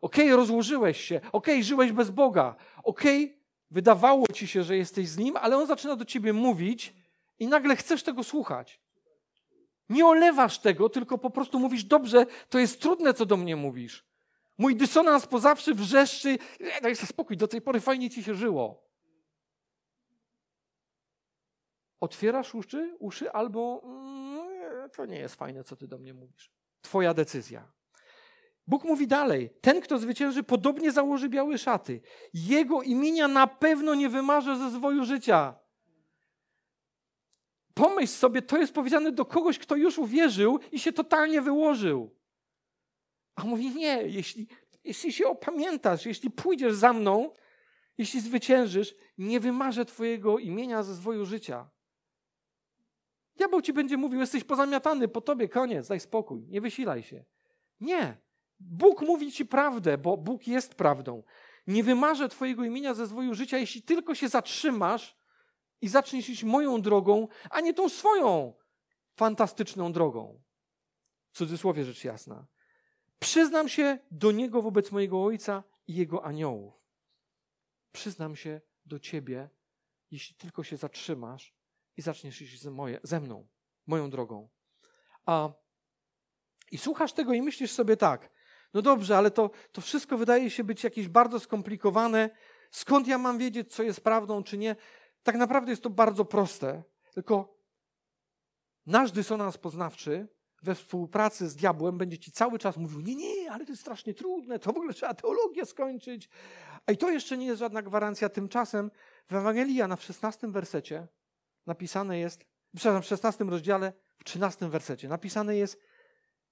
okej, 0.01 0.25
okay, 0.25 0.37
rozłożyłeś 0.37 1.01
się, 1.01 1.15
okej, 1.15 1.31
okay, 1.31 1.63
żyłeś 1.63 1.91
bez 1.91 2.09
Boga, 2.09 2.55
okej, 2.83 3.39
wydawało 3.71 4.25
ci 4.33 4.47
się, 4.47 4.63
że 4.63 4.77
jesteś 4.77 5.07
z 5.07 5.17
Nim, 5.17 5.37
ale 5.37 5.57
On 5.57 5.67
zaczyna 5.67 5.95
do 5.95 6.05
ciebie 6.05 6.33
mówić 6.33 6.93
i 7.39 7.47
nagle 7.47 7.75
chcesz 7.75 8.03
tego 8.03 8.23
słuchać. 8.23 8.81
Nie 9.89 10.05
olewasz 10.05 10.59
tego, 10.59 10.89
tylko 10.89 11.17
po 11.17 11.29
prostu 11.29 11.59
mówisz, 11.59 11.83
dobrze, 11.83 12.25
to 12.49 12.59
jest 12.59 12.81
trudne, 12.81 13.13
co 13.13 13.25
do 13.25 13.37
mnie 13.37 13.55
mówisz. 13.55 14.12
Mój 14.57 14.75
dysonans 14.75 15.27
pozawszy 15.27 15.73
wrzeszczy, 15.73 16.37
daj 16.81 16.95
sobie 16.95 17.07
spokój, 17.07 17.37
do 17.37 17.47
tej 17.47 17.61
pory 17.61 17.79
fajnie 17.79 18.09
ci 18.09 18.23
się 18.23 18.35
żyło. 18.35 18.83
Otwierasz 21.99 22.55
uszy, 22.55 22.95
uszy 22.99 23.31
albo 23.31 23.81
mm, 23.83 24.89
to 24.89 25.05
nie 25.05 25.19
jest 25.19 25.35
fajne, 25.35 25.63
co 25.63 25.75
ty 25.75 25.87
do 25.87 25.97
mnie 25.97 26.13
mówisz. 26.13 26.51
Twoja 26.81 27.13
decyzja. 27.13 27.71
Bóg 28.67 28.83
mówi 28.83 29.07
dalej: 29.07 29.49
Ten, 29.61 29.81
kto 29.81 29.97
zwycięży, 29.97 30.43
podobnie 30.43 30.91
założy 30.91 31.29
białe 31.29 31.57
szaty. 31.57 32.01
Jego 32.33 32.81
imienia 32.81 33.27
na 33.27 33.47
pewno 33.47 33.95
nie 33.95 34.09
wymarzę 34.09 34.57
ze 34.57 34.71
zwoju 34.71 35.05
życia. 35.05 35.55
Pomyśl 37.73 38.13
sobie, 38.13 38.41
to 38.41 38.57
jest 38.57 38.73
powiedziane 38.73 39.11
do 39.11 39.25
kogoś, 39.25 39.59
kto 39.59 39.75
już 39.75 39.97
uwierzył 39.97 40.59
i 40.71 40.79
się 40.79 40.93
totalnie 40.93 41.41
wyłożył. 41.41 42.15
A 43.35 43.43
mówi: 43.43 43.75
Nie, 43.75 44.03
jeśli, 44.03 44.47
jeśli 44.83 45.13
się 45.13 45.27
opamiętasz, 45.27 46.05
jeśli 46.05 46.31
pójdziesz 46.31 46.73
za 46.73 46.93
mną, 46.93 47.33
jeśli 47.97 48.21
zwyciężysz, 48.21 48.95
nie 49.17 49.39
wymarzę 49.39 49.85
Twojego 49.85 50.39
imienia 50.39 50.83
ze 50.83 50.95
zwoju 50.95 51.25
życia. 51.25 51.69
Diabeł 53.35 53.61
ci 53.61 53.73
będzie 53.73 53.97
mówił: 53.97 54.19
Jesteś 54.19 54.43
pozamiatany, 54.43 55.07
po 55.07 55.21
tobie 55.21 55.49
koniec, 55.49 55.87
daj 55.87 55.99
spokój, 55.99 56.47
nie 56.47 56.61
wysilaj 56.61 57.03
się. 57.03 57.25
Nie. 57.79 58.17
Bóg 58.59 59.01
mówi 59.01 59.31
ci 59.31 59.45
prawdę, 59.45 59.97
bo 59.97 60.17
Bóg 60.17 60.47
jest 60.47 60.75
prawdą. 60.75 61.23
Nie 61.67 61.83
wymarzę 61.83 62.29
Twojego 62.29 62.63
imienia 62.63 62.93
ze 62.93 63.07
zwoju 63.07 63.33
życia, 63.33 63.57
jeśli 63.57 63.81
tylko 63.81 64.15
się 64.15 64.29
zatrzymasz 64.29 65.17
i 65.81 65.87
zaczniesz 65.87 66.29
iść 66.29 66.43
moją 66.43 66.81
drogą, 66.81 67.27
a 67.49 67.61
nie 67.61 67.73
tą 67.73 67.89
swoją 67.89 68.53
fantastyczną 69.15 69.91
drogą. 69.91 70.41
W 71.31 71.37
cudzysłowie 71.37 71.85
rzecz 71.85 72.03
jasna. 72.03 72.45
Przyznam 73.19 73.69
się 73.69 73.99
do 74.11 74.31
Niego 74.31 74.61
wobec 74.61 74.91
mojego 74.91 75.23
Ojca 75.23 75.63
i 75.87 75.95
Jego 75.95 76.25
aniołów. 76.25 76.73
Przyznam 77.91 78.35
się 78.35 78.61
do 78.85 78.99
Ciebie, 78.99 79.49
jeśli 80.11 80.35
tylko 80.35 80.63
się 80.63 80.77
zatrzymasz 80.77 81.55
i 81.97 82.01
zaczniesz 82.01 82.41
iść 82.41 82.61
ze, 82.61 82.71
moje, 82.71 82.99
ze 83.03 83.19
mną, 83.19 83.47
moją 83.87 84.09
drogą. 84.09 84.49
A, 85.25 85.49
I 86.71 86.77
słuchasz 86.77 87.13
tego 87.13 87.33
i 87.33 87.41
myślisz 87.41 87.71
sobie 87.71 87.97
tak, 87.97 88.29
no 88.73 88.81
dobrze, 88.81 89.17
ale 89.17 89.31
to, 89.31 89.51
to 89.71 89.81
wszystko 89.81 90.17
wydaje 90.17 90.49
się 90.49 90.63
być 90.63 90.83
jakieś 90.83 91.07
bardzo 91.07 91.39
skomplikowane. 91.39 92.29
Skąd 92.71 93.07
ja 93.07 93.17
mam 93.17 93.37
wiedzieć, 93.37 93.73
co 93.73 93.83
jest 93.83 94.01
prawdą, 94.01 94.43
czy 94.43 94.57
nie? 94.57 94.75
Tak 95.23 95.35
naprawdę 95.35 95.71
jest 95.71 95.83
to 95.83 95.89
bardzo 95.89 96.25
proste, 96.25 96.83
tylko 97.13 97.57
nasz 98.85 99.11
dysonans 99.11 99.57
poznawczy 99.57 100.27
we 100.63 100.75
współpracy 100.75 101.49
z 101.49 101.55
diabłem 101.55 101.97
będzie 101.97 102.17
ci 102.17 102.31
cały 102.31 102.59
czas 102.59 102.77
mówił: 102.77 103.01
Nie, 103.01 103.15
nie, 103.15 103.51
ale 103.51 103.65
to 103.65 103.71
jest 103.71 103.81
strasznie 103.81 104.13
trudne, 104.13 104.59
to 104.59 104.73
w 104.73 104.77
ogóle 104.77 104.93
trzeba 104.93 105.13
teologię 105.13 105.65
skończyć. 105.65 106.29
A 106.85 106.91
i 106.91 106.97
to 106.97 107.09
jeszcze 107.09 107.37
nie 107.37 107.45
jest 107.45 107.59
żadna 107.59 107.81
gwarancja. 107.81 108.29
Tymczasem 108.29 108.91
w 109.27 109.35
Ewangelii 109.35 109.75
Jana 109.75 109.95
w 109.95 110.03
16 110.03 110.47
wersecie 110.47 111.07
napisane 111.65 112.19
jest, 112.19 112.45
przepraszam, 112.75 113.01
w 113.01 113.05
16 113.05 113.43
rozdziale, 113.43 113.93
w 114.17 114.23
13 114.23 114.69
wersecie 114.69 115.07
napisane 115.07 115.55
jest: 115.55 115.79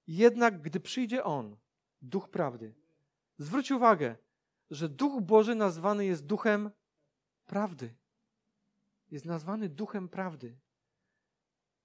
Jednak 0.08 0.62
gdy 0.62 0.80
przyjdzie 0.80 1.24
On, 1.24 1.58
duch 2.02 2.30
prawdy. 2.30 2.74
Zwróć 3.38 3.72
uwagę, 3.72 4.16
że 4.72 4.90
duch 4.90 5.22
Boży 5.22 5.56
nazwany 5.56 6.06
jest 6.06 6.26
duchem 6.26 6.72
prawdy. 7.46 7.96
Jest 9.12 9.26
nazwany 9.26 9.70
duchem 9.70 10.10
prawdy. 10.10 10.58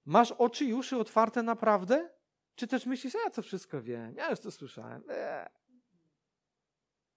Masz 0.05 0.31
oczy 0.31 0.65
i 0.65 0.73
uszy 0.73 0.97
otwarte 0.97 1.43
na 1.43 1.55
prawdę? 1.55 2.16
Czy 2.57 2.67
też 2.67 2.85
myślisz, 2.85 3.13
ja 3.13 3.29
to 3.29 3.41
wszystko 3.41 3.81
wiem, 3.81 4.15
ja 4.15 4.29
już 4.29 4.39
to 4.39 4.51
słyszałem. 4.51 5.03
Eee. 5.09 5.49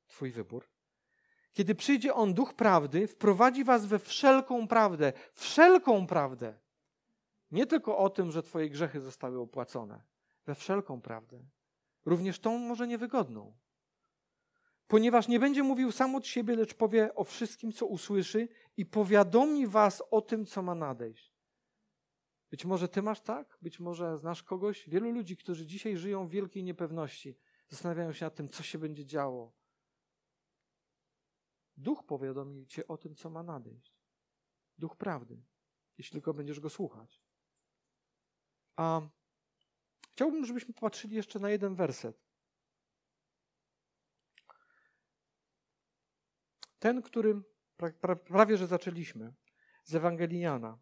Twój 0.07 0.31
wybór. 0.31 0.69
Kiedy 1.53 1.75
przyjdzie 1.75 2.15
On, 2.15 2.35
Duch 2.35 2.55
Prawdy, 2.55 3.07
wprowadzi 3.07 3.65
was 3.65 3.87
we 3.87 3.99
wszelką 3.99 4.69
prawdę. 4.69 5.13
Wszelką 5.35 6.07
prawdę. 6.07 6.59
Nie 7.51 7.67
tylko 7.67 7.99
o 7.99 8.11
tym, 8.11 8.31
że 8.31 8.43
Twoje 8.43 8.71
grzechy 8.71 9.01
zostały 9.01 9.41
opłacone. 9.41 10.03
We 10.47 10.55
wszelką 10.55 11.01
prawdę. 11.01 11.41
Również 12.05 12.39
tą 12.39 12.59
może 12.59 12.87
niewygodną. 12.87 13.57
Ponieważ 14.89 15.29
nie 15.29 15.41
będzie 15.41 15.63
mówił 15.63 15.93
sam 15.93 16.15
od 16.15 16.27
siebie, 16.27 16.57
lecz 16.57 16.75
powie 16.75 17.15
o 17.15 17.25
wszystkim, 17.25 17.73
co 17.73 17.87
usłyszy 17.87 18.49
i 18.77 18.87
powiadomi 18.87 19.67
was 19.67 20.03
o 20.11 20.21
tym, 20.21 20.47
co 20.47 20.63
ma 20.63 20.75
nadejść. 20.75 21.40
Być 22.51 22.65
może 22.65 22.89
ty 22.89 23.03
masz 23.03 23.21
tak, 23.21 23.59
być 23.63 23.81
może 23.81 24.19
znasz 24.19 24.43
kogoś, 24.43 24.89
wielu 24.89 25.11
ludzi, 25.11 25.37
którzy 25.37 25.67
dzisiaj 25.67 25.97
żyją 25.97 26.29
w 26.29 26.31
wielkiej 26.31 26.65
niepewności, 26.65 27.39
zastanawiają 27.69 28.13
się 28.13 28.27
nad 28.27 28.35
tym, 28.35 28.49
co 28.49 28.63
się 28.63 28.79
będzie 28.79 29.07
działo. 29.07 29.53
Duch 31.77 32.07
powiadomi 32.07 32.67
cię 32.67 32.89
o 32.89 32.99
tym, 32.99 33.15
co 33.15 33.31
ma 33.31 33.43
nadejść. 33.43 34.01
Duch 34.79 34.97
prawdy, 34.97 35.43
jeśli 35.99 36.13
tylko 36.13 36.35
będziesz 36.35 36.61
go 36.61 36.71
słuchać. 36.71 37.23
A 38.77 39.01
chciałbym, 40.13 40.47
żebyśmy 40.47 40.75
popatrzyli 40.75 41.17
jeszcze 41.17 41.39
na 41.39 41.51
jeden 41.51 41.75
werset. 41.75 42.31
Ten, 46.79 47.03
którym 47.03 47.45
prawie 48.25 48.57
że 48.57 48.67
zaczęliśmy, 48.67 49.35
z 49.85 49.95
Ewangelii 49.95 50.41
Jana. 50.41 50.79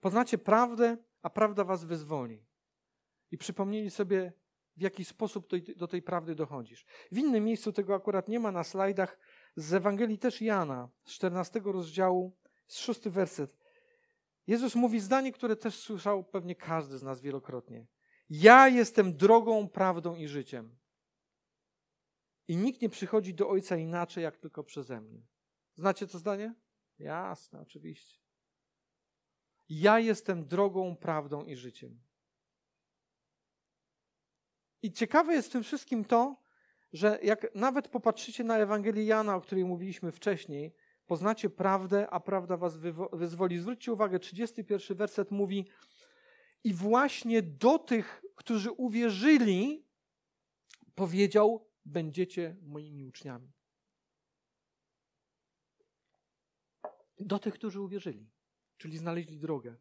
Poznacie 0.00 0.38
prawdę, 0.38 0.96
a 1.22 1.30
prawda 1.30 1.64
was 1.64 1.84
wyzwoli. 1.84 2.46
I 3.30 3.38
przypomnieli 3.38 3.90
sobie, 3.90 4.32
w 4.76 4.80
jaki 4.80 5.04
sposób 5.04 5.48
do 5.76 5.88
tej 5.88 6.02
prawdy 6.02 6.34
dochodzisz. 6.34 6.86
W 7.12 7.18
innym 7.18 7.44
miejscu 7.44 7.72
tego 7.72 7.94
akurat 7.94 8.28
nie 8.28 8.40
ma 8.40 8.52
na 8.52 8.64
slajdach, 8.64 9.18
z 9.56 9.74
Ewangelii 9.74 10.18
też 10.18 10.42
Jana, 10.42 10.88
z 11.04 11.12
14 11.12 11.60
rozdziału, 11.64 12.36
z 12.66 12.78
6 12.78 13.08
werset. 13.08 13.58
Jezus 14.46 14.74
mówi 14.74 15.00
zdanie, 15.00 15.32
które 15.32 15.56
też 15.56 15.78
słyszał 15.78 16.24
pewnie 16.24 16.54
każdy 16.54 16.98
z 16.98 17.02
nas 17.02 17.20
wielokrotnie. 17.20 17.86
Ja 18.30 18.68
jestem 18.68 19.16
drogą, 19.16 19.68
prawdą 19.68 20.16
i 20.16 20.28
życiem. 20.28 20.78
I 22.48 22.56
nikt 22.56 22.82
nie 22.82 22.88
przychodzi 22.88 23.34
do 23.34 23.48
Ojca 23.48 23.76
inaczej, 23.76 24.24
jak 24.24 24.36
tylko 24.36 24.64
przeze 24.64 25.00
mnie. 25.00 25.26
Znacie 25.74 26.06
to 26.06 26.18
zdanie? 26.18 26.54
Jasne, 26.98 27.60
oczywiście. 27.60 28.27
Ja 29.68 29.98
jestem 29.98 30.46
drogą, 30.46 30.96
prawdą 30.96 31.44
i 31.44 31.56
życiem. 31.56 32.00
I 34.82 34.92
ciekawe 34.92 35.34
jest 35.34 35.48
w 35.48 35.52
tym 35.52 35.62
wszystkim 35.62 36.04
to, 36.04 36.36
że 36.92 37.18
jak 37.22 37.54
nawet 37.54 37.88
popatrzycie 37.88 38.44
na 38.44 38.58
Ewangelię 38.58 39.04
Jana, 39.04 39.36
o 39.36 39.40
której 39.40 39.64
mówiliśmy 39.64 40.12
wcześniej, 40.12 40.74
poznacie 41.06 41.50
prawdę, 41.50 42.10
a 42.10 42.20
prawda 42.20 42.56
was 42.56 42.76
wyzwoli. 43.12 43.58
Zwróćcie 43.58 43.92
uwagę, 43.92 44.18
31 44.18 44.96
werset 44.96 45.30
mówi 45.30 45.68
i 46.64 46.74
właśnie 46.74 47.42
do 47.42 47.78
tych, 47.78 48.22
którzy 48.34 48.70
uwierzyli, 48.70 49.86
powiedział, 50.94 51.68
będziecie 51.84 52.56
moimi 52.62 53.04
uczniami. 53.04 53.52
Do 57.18 57.38
tych, 57.38 57.54
którzy 57.54 57.80
uwierzyli, 57.80 58.30
czyli 58.78 58.98
znaleźli 58.98 59.38
drogę. 59.38 59.76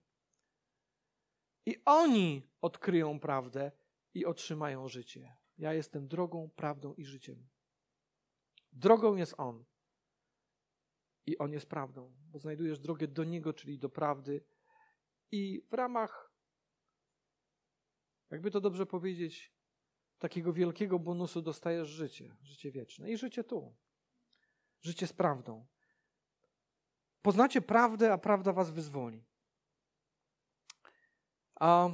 I 1.66 1.76
oni 1.86 2.44
odkryją 2.62 3.20
prawdę 3.20 3.72
i 4.14 4.26
otrzymają 4.26 4.88
życie. 4.88 5.38
Ja 5.58 5.74
jestem 5.74 6.08
drogą, 6.08 6.50
prawdą 6.56 6.94
i 6.94 7.06
życiem. 7.06 7.50
Drogą 8.72 9.16
jest 9.16 9.34
On. 9.38 9.66
I 11.26 11.38
On 11.38 11.54
jest 11.54 11.70
prawdą, 11.70 12.16
bo 12.20 12.40
znajdujesz 12.40 12.80
drogę 12.80 13.08
do 13.08 13.24
Niego, 13.24 13.54
czyli 13.54 13.80
do 13.80 13.90
prawdy. 13.90 14.46
I 15.32 15.62
w 15.70 15.74
ramach, 15.74 16.34
jakby 18.30 18.52
to 18.52 18.62
dobrze 18.62 18.86
powiedzieć, 18.86 19.54
takiego 20.20 20.54
wielkiego 20.54 21.00
bonusu 21.00 21.42
dostajesz 21.42 21.88
życie, 21.88 22.36
życie 22.42 22.72
wieczne 22.72 23.12
i 23.12 23.18
życie 23.18 23.44
tu. 23.44 23.76
Życie 24.82 25.08
z 25.08 25.14
prawdą. 25.14 25.68
Poznacie 27.28 27.62
prawdę, 27.62 28.14
a 28.14 28.18
prawda 28.18 28.54
was 28.54 28.70
wyzwoli. 28.70 29.24
A 31.60 31.90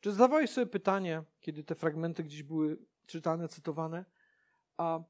Czy 0.00 0.12
zadawałeś 0.12 0.50
sobie 0.50 0.66
pytanie, 0.66 1.22
kiedy 1.40 1.64
te 1.64 1.74
fragmenty 1.74 2.24
gdzieś 2.24 2.42
były 2.42 2.78
czytane, 3.06 3.48
cytowane, 3.48 4.04
a 4.76 5.00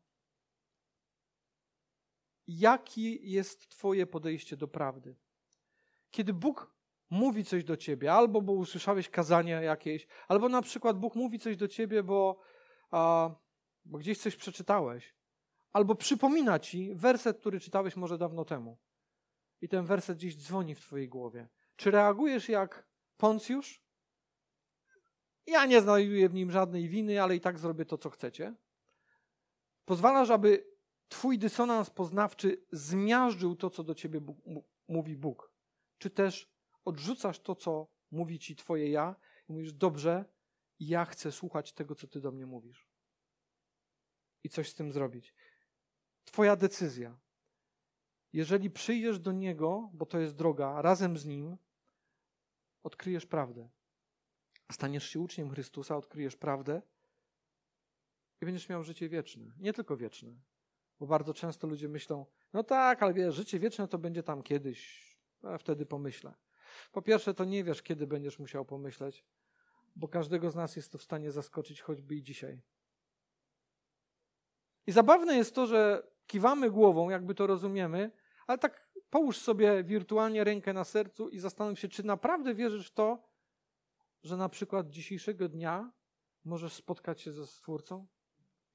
jakie 2.47 3.15
jest 3.15 3.69
Twoje 3.69 4.07
podejście 4.07 4.57
do 4.57 4.69
prawdy? 4.69 5.17
Kiedy 6.11 6.35
Bóg 6.35 6.75
mówi 7.11 7.45
coś 7.45 7.65
do 7.65 7.77
ciebie, 7.77 8.13
albo 8.13 8.43
bo 8.43 8.53
usłyszałeś 8.53 9.09
kazanie 9.11 9.53
jakieś, 9.53 10.07
albo 10.29 10.49
na 10.49 10.63
przykład 10.63 10.99
Bóg 10.99 11.15
mówi 11.15 11.39
coś 11.39 11.57
do 11.57 11.69
ciebie, 11.69 12.03
bo, 12.03 12.41
a, 12.91 13.31
bo 13.85 13.99
gdzieś 13.99 14.19
coś 14.19 14.37
przeczytałeś, 14.37 15.18
albo 15.73 15.95
przypomina 15.95 16.59
ci 16.59 16.95
werset, 16.95 17.39
który 17.39 17.61
czytałeś 17.61 17.97
może 17.97 18.19
dawno 18.19 18.45
temu. 18.45 18.79
I 19.61 19.69
ten 19.69 19.85
werset 19.85 20.19
gdzieś 20.19 20.37
dzwoni 20.37 20.75
w 20.75 20.81
twojej 20.81 21.09
głowie. 21.09 21.49
Czy 21.77 21.91
reagujesz 21.91 22.49
jak 22.49 22.87
Poncjusz? 23.17 23.83
Ja 25.47 25.67
nie 25.67 25.81
znajduję 25.81 26.29
w 26.29 26.35
nim 26.35 26.51
żadnej 26.51 26.89
winy, 26.89 27.23
ale 27.23 27.37
i 27.37 27.41
tak 27.41 27.59
zrobię 27.59 27.85
to, 27.85 27.99
co 27.99 28.11
chcecie. 28.11 28.55
Pozwalasz, 29.85 30.31
aby 30.31 30.65
twój 31.09 31.39
dysonans 31.39 31.91
poznawczy 31.91 32.67
zmiażdżył 32.73 33.57
to, 33.57 33.71
co 33.71 33.85
do 33.85 33.95
ciebie 33.95 34.21
Bóg, 34.21 34.39
mówi 34.89 35.17
Bóg. 35.17 35.53
Czy 35.99 36.11
też 36.11 36.53
odrzucasz 36.85 37.41
to, 37.41 37.55
co 37.55 37.87
mówi 38.11 38.39
ci 38.39 38.57
twoje 38.57 38.91
ja 38.91 39.17
i 39.49 39.53
mówisz, 39.53 39.73
dobrze, 39.73 40.25
ja 40.81 41.05
chcę 41.05 41.33
słuchać 41.33 41.73
tego, 41.73 41.95
co 41.95 42.07
ty 42.07 42.21
do 42.21 42.33
mnie 42.33 42.47
mówisz. 42.47 42.89
I 44.45 44.49
coś 44.49 44.71
z 44.71 44.75
tym 44.75 44.93
zrobić. 44.93 45.35
Twoja 46.29 46.57
decyzja. 46.57 47.19
Jeżeli 48.33 48.71
przyjdziesz 48.71 49.19
do 49.19 49.33
Niego, 49.33 49.91
bo 49.93 50.07
to 50.07 50.19
jest 50.19 50.35
droga, 50.35 50.83
razem 50.83 51.19
z 51.19 51.25
Nim, 51.25 51.57
odkryjesz 52.83 53.27
prawdę. 53.27 53.69
Staniesz 54.73 55.09
się 55.09 55.21
uczniem 55.21 55.51
Chrystusa, 55.51 55.97
odkryjesz 55.97 56.37
prawdę 56.37 56.83
i 58.41 58.45
będziesz 58.45 58.69
miał 58.69 58.85
życie 58.85 59.09
wieczne. 59.09 59.53
Nie 59.59 59.73
tylko 59.73 59.97
wieczne. 59.97 60.31
Bo 61.01 61.07
bardzo 61.07 61.35
często 61.35 61.67
ludzie 61.67 61.89
myślą, 61.89 62.27
no 62.53 62.63
tak, 62.63 63.03
ale 63.03 63.15
wiesz, 63.15 63.35
życie 63.35 63.59
wieczne 63.59 63.89
to 63.89 63.99
będzie 63.99 64.23
tam 64.23 64.43
kiedyś, 64.43 65.09
a 65.43 65.59
wtedy 65.59 65.87
pomyślę. 65.87 66.35
Po 66.93 67.03
pierwsze, 67.03 67.35
to 67.35 67.45
nie 67.45 67.65
wiesz, 67.65 67.83
kiedy 67.83 68.07
będziesz 68.07 68.39
musiał 68.39 68.65
pomyśleć, 68.65 69.25
bo 69.97 70.09
każdego 70.09 70.51
z 70.51 70.57
nas 70.57 70.77
jest 70.77 70.93
to 70.93 70.99
w 70.99 71.03
stanie 71.03 71.31
zaskoczyć 71.31 71.81
choćby 71.81 72.15
i 72.15 72.23
dzisiaj. 72.23 72.63
I 74.87 74.93
zabawne 74.93 75.37
jest 75.37 75.55
to, 75.55 75.67
że 75.67 76.03
kiwamy 76.29 76.71
głową, 76.71 77.11
jakby 77.11 77.35
to 77.35 77.47
rozumiemy, 77.47 78.11
ale 78.47 78.59
tak 78.59 78.89
połóż 79.11 79.37
sobie 79.39 79.85
wirtualnie 79.85 80.45
rękę 80.45 80.73
na 80.73 80.85
sercu 80.85 81.29
i 81.29 81.39
zastanów 81.39 81.79
się, 81.79 81.89
czy 81.89 82.07
naprawdę 82.07 82.55
wierzysz 82.55 82.91
w 82.91 82.95
to, 82.95 83.29
że 84.23 84.37
na 84.37 84.49
przykład 84.49 84.91
dzisiejszego 84.91 85.49
dnia 85.49 85.93
możesz 86.45 86.73
spotkać 86.73 87.21
się 87.21 87.33
ze 87.33 87.47
Stwórcą? 87.47 88.07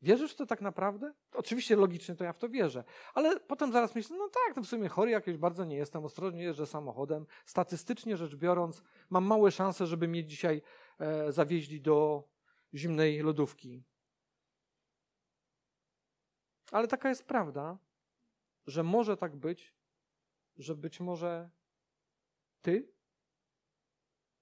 Wierzysz 0.01 0.31
w 0.31 0.35
to 0.35 0.45
tak 0.45 0.61
naprawdę? 0.61 1.13
Oczywiście 1.33 1.75
logicznie 1.75 2.15
to 2.15 2.23
ja 2.23 2.33
w 2.33 2.37
to 2.37 2.49
wierzę, 2.49 2.83
ale 3.13 3.39
potem 3.39 3.71
zaraz 3.71 3.95
myślę, 3.95 4.17
no 4.17 4.29
tak, 4.29 4.55
to 4.55 4.61
w 4.61 4.67
sumie 4.67 4.89
chory 4.89 5.11
jakiś 5.11 5.37
bardzo 5.37 5.65
nie 5.65 5.75
jestem, 5.75 6.05
ostrożnie 6.05 6.43
jeżdżę 6.43 6.65
samochodem. 6.65 7.25
Statystycznie 7.45 8.17
rzecz 8.17 8.35
biorąc, 8.35 8.83
mam 9.09 9.25
małe 9.25 9.51
szanse, 9.51 9.87
żeby 9.87 10.07
mnie 10.07 10.25
dzisiaj 10.25 10.61
e, 10.99 11.31
zawieźli 11.31 11.81
do 11.81 12.23
zimnej 12.73 13.19
lodówki. 13.19 13.83
Ale 16.73 16.87
taka 16.87 17.09
jest 17.09 17.25
prawda, 17.25 17.77
że 18.67 18.83
może 18.83 19.17
tak 19.17 19.35
być, 19.35 19.75
że 20.57 20.75
być 20.75 20.99
może 20.99 21.49
ty 22.61 22.93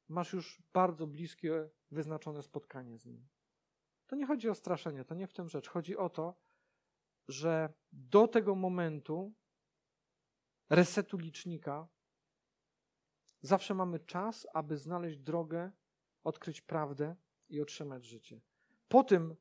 masz 0.07 0.33
już 0.33 0.61
bardzo 0.73 1.07
bliskie, 1.07 1.69
wyznaczone 1.91 2.43
spotkanie 2.43 2.97
z 2.97 3.05
nim. 3.05 3.27
To 4.07 4.15
nie 4.15 4.25
chodzi 4.25 4.49
o 4.49 4.55
straszenie, 4.55 5.05
to 5.05 5.15
nie 5.15 5.27
w 5.27 5.33
tym 5.33 5.49
rzecz. 5.49 5.69
Chodzi 5.69 5.97
o 5.97 6.09
to, 6.09 6.35
że 7.27 7.73
do 7.91 8.27
tego 8.27 8.55
momentu 8.55 9.33
resetu 10.69 11.17
licznika 11.17 11.87
zawsze 13.41 13.73
mamy 13.73 13.99
czas, 13.99 14.47
aby 14.53 14.77
znaleźć 14.77 15.17
drogę, 15.17 15.71
odkryć 16.23 16.61
prawdę 16.61 17.15
i 17.49 17.61
otrzymać 17.61 18.05
życie. 18.05 18.41
Po 18.87 19.03
tym 19.03 19.35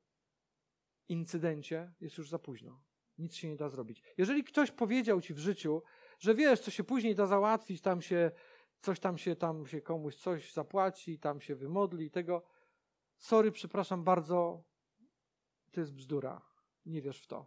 incydencie 1.11 1.92
jest 2.01 2.18
już 2.18 2.31
za 2.31 2.38
późno. 2.38 2.83
Nic 3.18 3.35
się 3.35 3.49
nie 3.49 3.57
da 3.57 3.68
zrobić. 3.68 4.03
Jeżeli 4.18 4.44
ktoś 4.44 4.70
powiedział 4.70 5.20
ci 5.20 5.35
w 5.35 5.38
życiu, 5.38 5.83
że 6.18 6.35
wiesz, 6.35 6.61
co 6.61 6.70
się 6.70 6.85
później 6.85 7.14
da 7.14 7.27
załatwić, 7.27 7.81
tam 7.81 8.03
się 8.03 8.31
coś 8.81 9.01
tam 9.01 9.18
się, 9.18 9.37
tam 9.37 9.66
się 9.66 9.81
komuś 9.81 10.16
coś 10.16 10.53
zapłaci, 10.53 11.18
tam 11.18 11.40
się 11.40 11.55
wymodli 11.55 12.07
i 12.07 12.11
tego, 12.11 12.42
sorry, 13.16 13.53
przepraszam 13.53 14.05
bardzo, 14.05 14.64
to 15.70 15.81
jest 15.81 15.94
bzdura. 15.94 16.42
Nie 16.87 17.03
wiesz 17.03 17.23
w 17.23 17.27
to. 17.27 17.46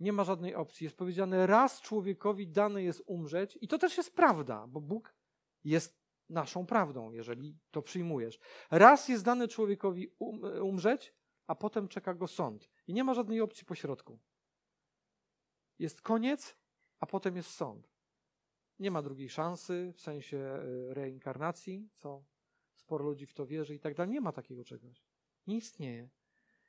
Nie 0.00 0.12
ma 0.12 0.24
żadnej 0.24 0.54
opcji. 0.54 0.84
Jest 0.84 0.96
powiedziane, 0.96 1.46
raz 1.46 1.80
człowiekowi 1.80 2.48
dane 2.48 2.82
jest 2.82 3.02
umrzeć, 3.06 3.58
i 3.60 3.68
to 3.68 3.78
też 3.78 3.96
jest 3.96 4.16
prawda, 4.16 4.66
bo 4.68 4.80
Bóg 4.80 5.14
jest 5.64 6.06
naszą 6.28 6.66
prawdą, 6.66 7.12
jeżeli 7.12 7.58
to 7.70 7.82
przyjmujesz. 7.82 8.38
Raz 8.70 9.08
jest 9.08 9.24
dane 9.24 9.48
człowiekowi 9.48 10.08
um, 10.18 10.62
umrzeć, 10.62 11.14
a 11.46 11.54
potem 11.54 11.88
czeka 11.88 12.14
go 12.14 12.26
sąd. 12.26 12.70
I 12.86 12.92
nie 12.94 13.04
ma 13.04 13.14
żadnej 13.14 13.40
opcji 13.40 13.66
pośrodku. 13.66 14.18
Jest 15.78 16.02
koniec, 16.02 16.56
a 17.00 17.06
potem 17.06 17.36
jest 17.36 17.50
sąd. 17.50 17.90
Nie 18.78 18.90
ma 18.90 19.02
drugiej 19.02 19.28
szansy 19.28 19.92
w 19.96 20.00
sensie 20.00 20.38
e, 20.38 20.94
reinkarnacji, 20.94 21.88
co 21.94 22.24
sporo 22.74 23.04
ludzi 23.04 23.26
w 23.26 23.34
to 23.34 23.46
wierzy 23.46 23.74
i 23.74 23.80
tak 23.80 23.94
dalej. 23.94 24.12
Nie 24.12 24.20
ma 24.20 24.32
takiego 24.32 24.64
czegoś. 24.64 25.04
Nie 25.46 25.56
istnieje. 25.56 26.08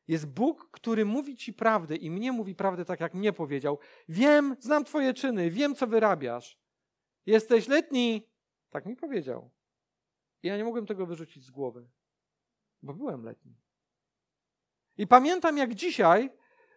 Jest 0.08 0.26
Bóg, 0.26 0.70
który 0.72 1.06
mówi 1.06 1.36
ci 1.36 1.54
prawdę 1.54 1.96
i 1.96 2.12
mnie 2.12 2.32
mówi 2.32 2.56
prawdę 2.56 2.86
tak, 2.86 3.00
jak 3.00 3.13
mnie 3.13 3.34
powiedział. 3.34 3.80
Wiem, 4.10 4.56
znam 4.60 4.84
twoje 4.84 5.13
czyny, 5.13 5.50
wiem, 5.52 5.76
co 5.76 5.88
wyrabiasz. 5.88 6.60
Jesteś 7.26 7.68
letni. 7.68 8.28
Tak 8.70 8.86
mi 8.86 8.96
powiedział. 8.96 9.52
I 10.44 10.48
ja 10.48 10.58
nie 10.58 10.63
mogłem 10.63 10.86
tego 10.86 11.06
wyrzucić 11.06 11.46
z 11.46 11.52
głowy, 11.52 11.90
bo 12.84 12.94
byłem 12.94 13.24
letni. 13.24 13.56
I 14.98 15.08
pamiętam 15.08 15.58
jak 15.58 15.76
dzisiaj, 15.76 16.30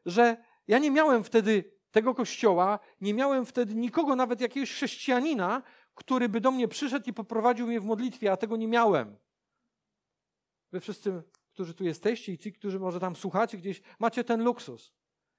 że 0.07 0.37
ja 0.69 0.79
nie 0.79 0.91
miałem 0.91 1.25
wtedy 1.25 1.65
tego 1.91 2.15
kościoła, 2.15 2.79
nie 3.01 3.15
miałem 3.15 3.47
wtedy 3.47 3.75
nikogo, 3.75 4.17
nawet 4.17 4.41
jakiegoś 4.41 4.73
chrześcijanina, 4.73 5.63
który 5.95 6.29
by 6.29 6.41
do 6.41 6.51
mnie 6.51 6.69
przyszedł 6.69 7.11
i 7.11 7.13
poprowadził 7.13 7.67
mnie 7.67 7.81
w 7.81 7.85
modlitwie, 7.85 8.33
a 8.33 8.37
tego 8.37 8.57
nie 8.57 8.69
miałem. 8.69 9.17
Wy 10.73 10.81
wszyscy, 10.81 11.23
którzy 11.53 11.75
tu 11.75 11.85
jesteście 11.85 12.33
i 12.33 12.39
ci, 12.39 12.53
którzy 12.53 12.81
może 12.81 13.01
tam 13.01 13.17
słuchacie 13.17 13.59
gdzieś, 13.59 13.83
macie 13.99 14.25
ten 14.25 14.45
luksus. 14.45 14.93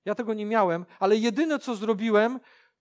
Ja 0.06 0.16
tego 0.16 0.34
nie 0.34 0.46
miałem, 0.46 0.86
ale 1.00 1.18
jedyne 1.18 1.60
co 1.60 1.76
zrobiłem, 1.76 2.40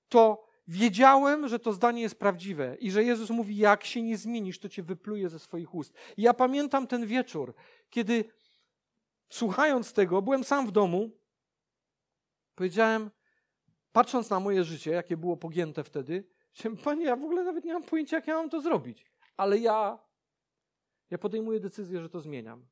to 0.08 0.46
wiedziałem, 0.68 1.48
że 1.48 1.58
to 1.58 1.72
zdanie 1.72 2.02
jest 2.02 2.18
prawdziwe 2.18 2.76
i 2.80 2.90
że 2.90 3.04
Jezus 3.04 3.30
mówi: 3.30 3.56
Jak 3.56 3.84
się 3.84 4.02
nie 4.02 4.16
zmienisz, 4.16 4.58
to 4.58 4.68
cię 4.68 4.82
wypluje 4.82 5.28
ze 5.28 5.38
swoich 5.38 5.74
ust. 5.74 5.94
I 6.16 6.22
ja 6.22 6.34
pamiętam 6.34 6.86
ten 6.86 7.06
wieczór, 7.06 7.54
kiedy 7.90 8.24
słuchając 9.30 9.92
tego, 9.92 10.22
byłem 10.22 10.44
sam 10.44 10.66
w 10.66 10.70
domu, 10.70 11.10
powiedziałem, 12.54 13.10
patrząc 13.92 14.30
na 14.30 14.40
moje 14.40 14.64
życie, 14.64 14.90
jakie 14.90 15.16
było 15.16 15.36
pogięte 15.36 15.84
wtedy, 15.84 16.30
Panie, 16.84 17.04
ja 17.04 17.16
w 17.16 17.24
ogóle 17.24 17.44
nawet 17.44 17.64
nie 17.64 17.72
mam 17.72 17.82
pojęcia, 17.82 18.16
jak 18.16 18.26
ja 18.26 18.34
mam 18.34 18.50
to 18.50 18.60
zrobić. 18.60 19.06
Ale 19.36 19.58
ja, 19.58 19.98
ja 21.10 21.18
podejmuję 21.18 21.60
decyzję, 21.60 22.00
że 22.00 22.08
to 22.08 22.20
zmieniam. 22.20 22.66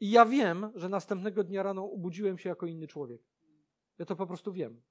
I 0.00 0.10
ja 0.10 0.26
wiem, 0.26 0.72
że 0.74 0.88
następnego 0.88 1.44
dnia 1.44 1.62
rano 1.62 1.90
obudziłem 1.90 2.38
się 2.38 2.48
jako 2.48 2.66
inny 2.66 2.86
człowiek. 2.86 3.22
Ja 3.98 4.04
to 4.04 4.16
po 4.16 4.26
prostu 4.26 4.52
wiem. 4.52 4.82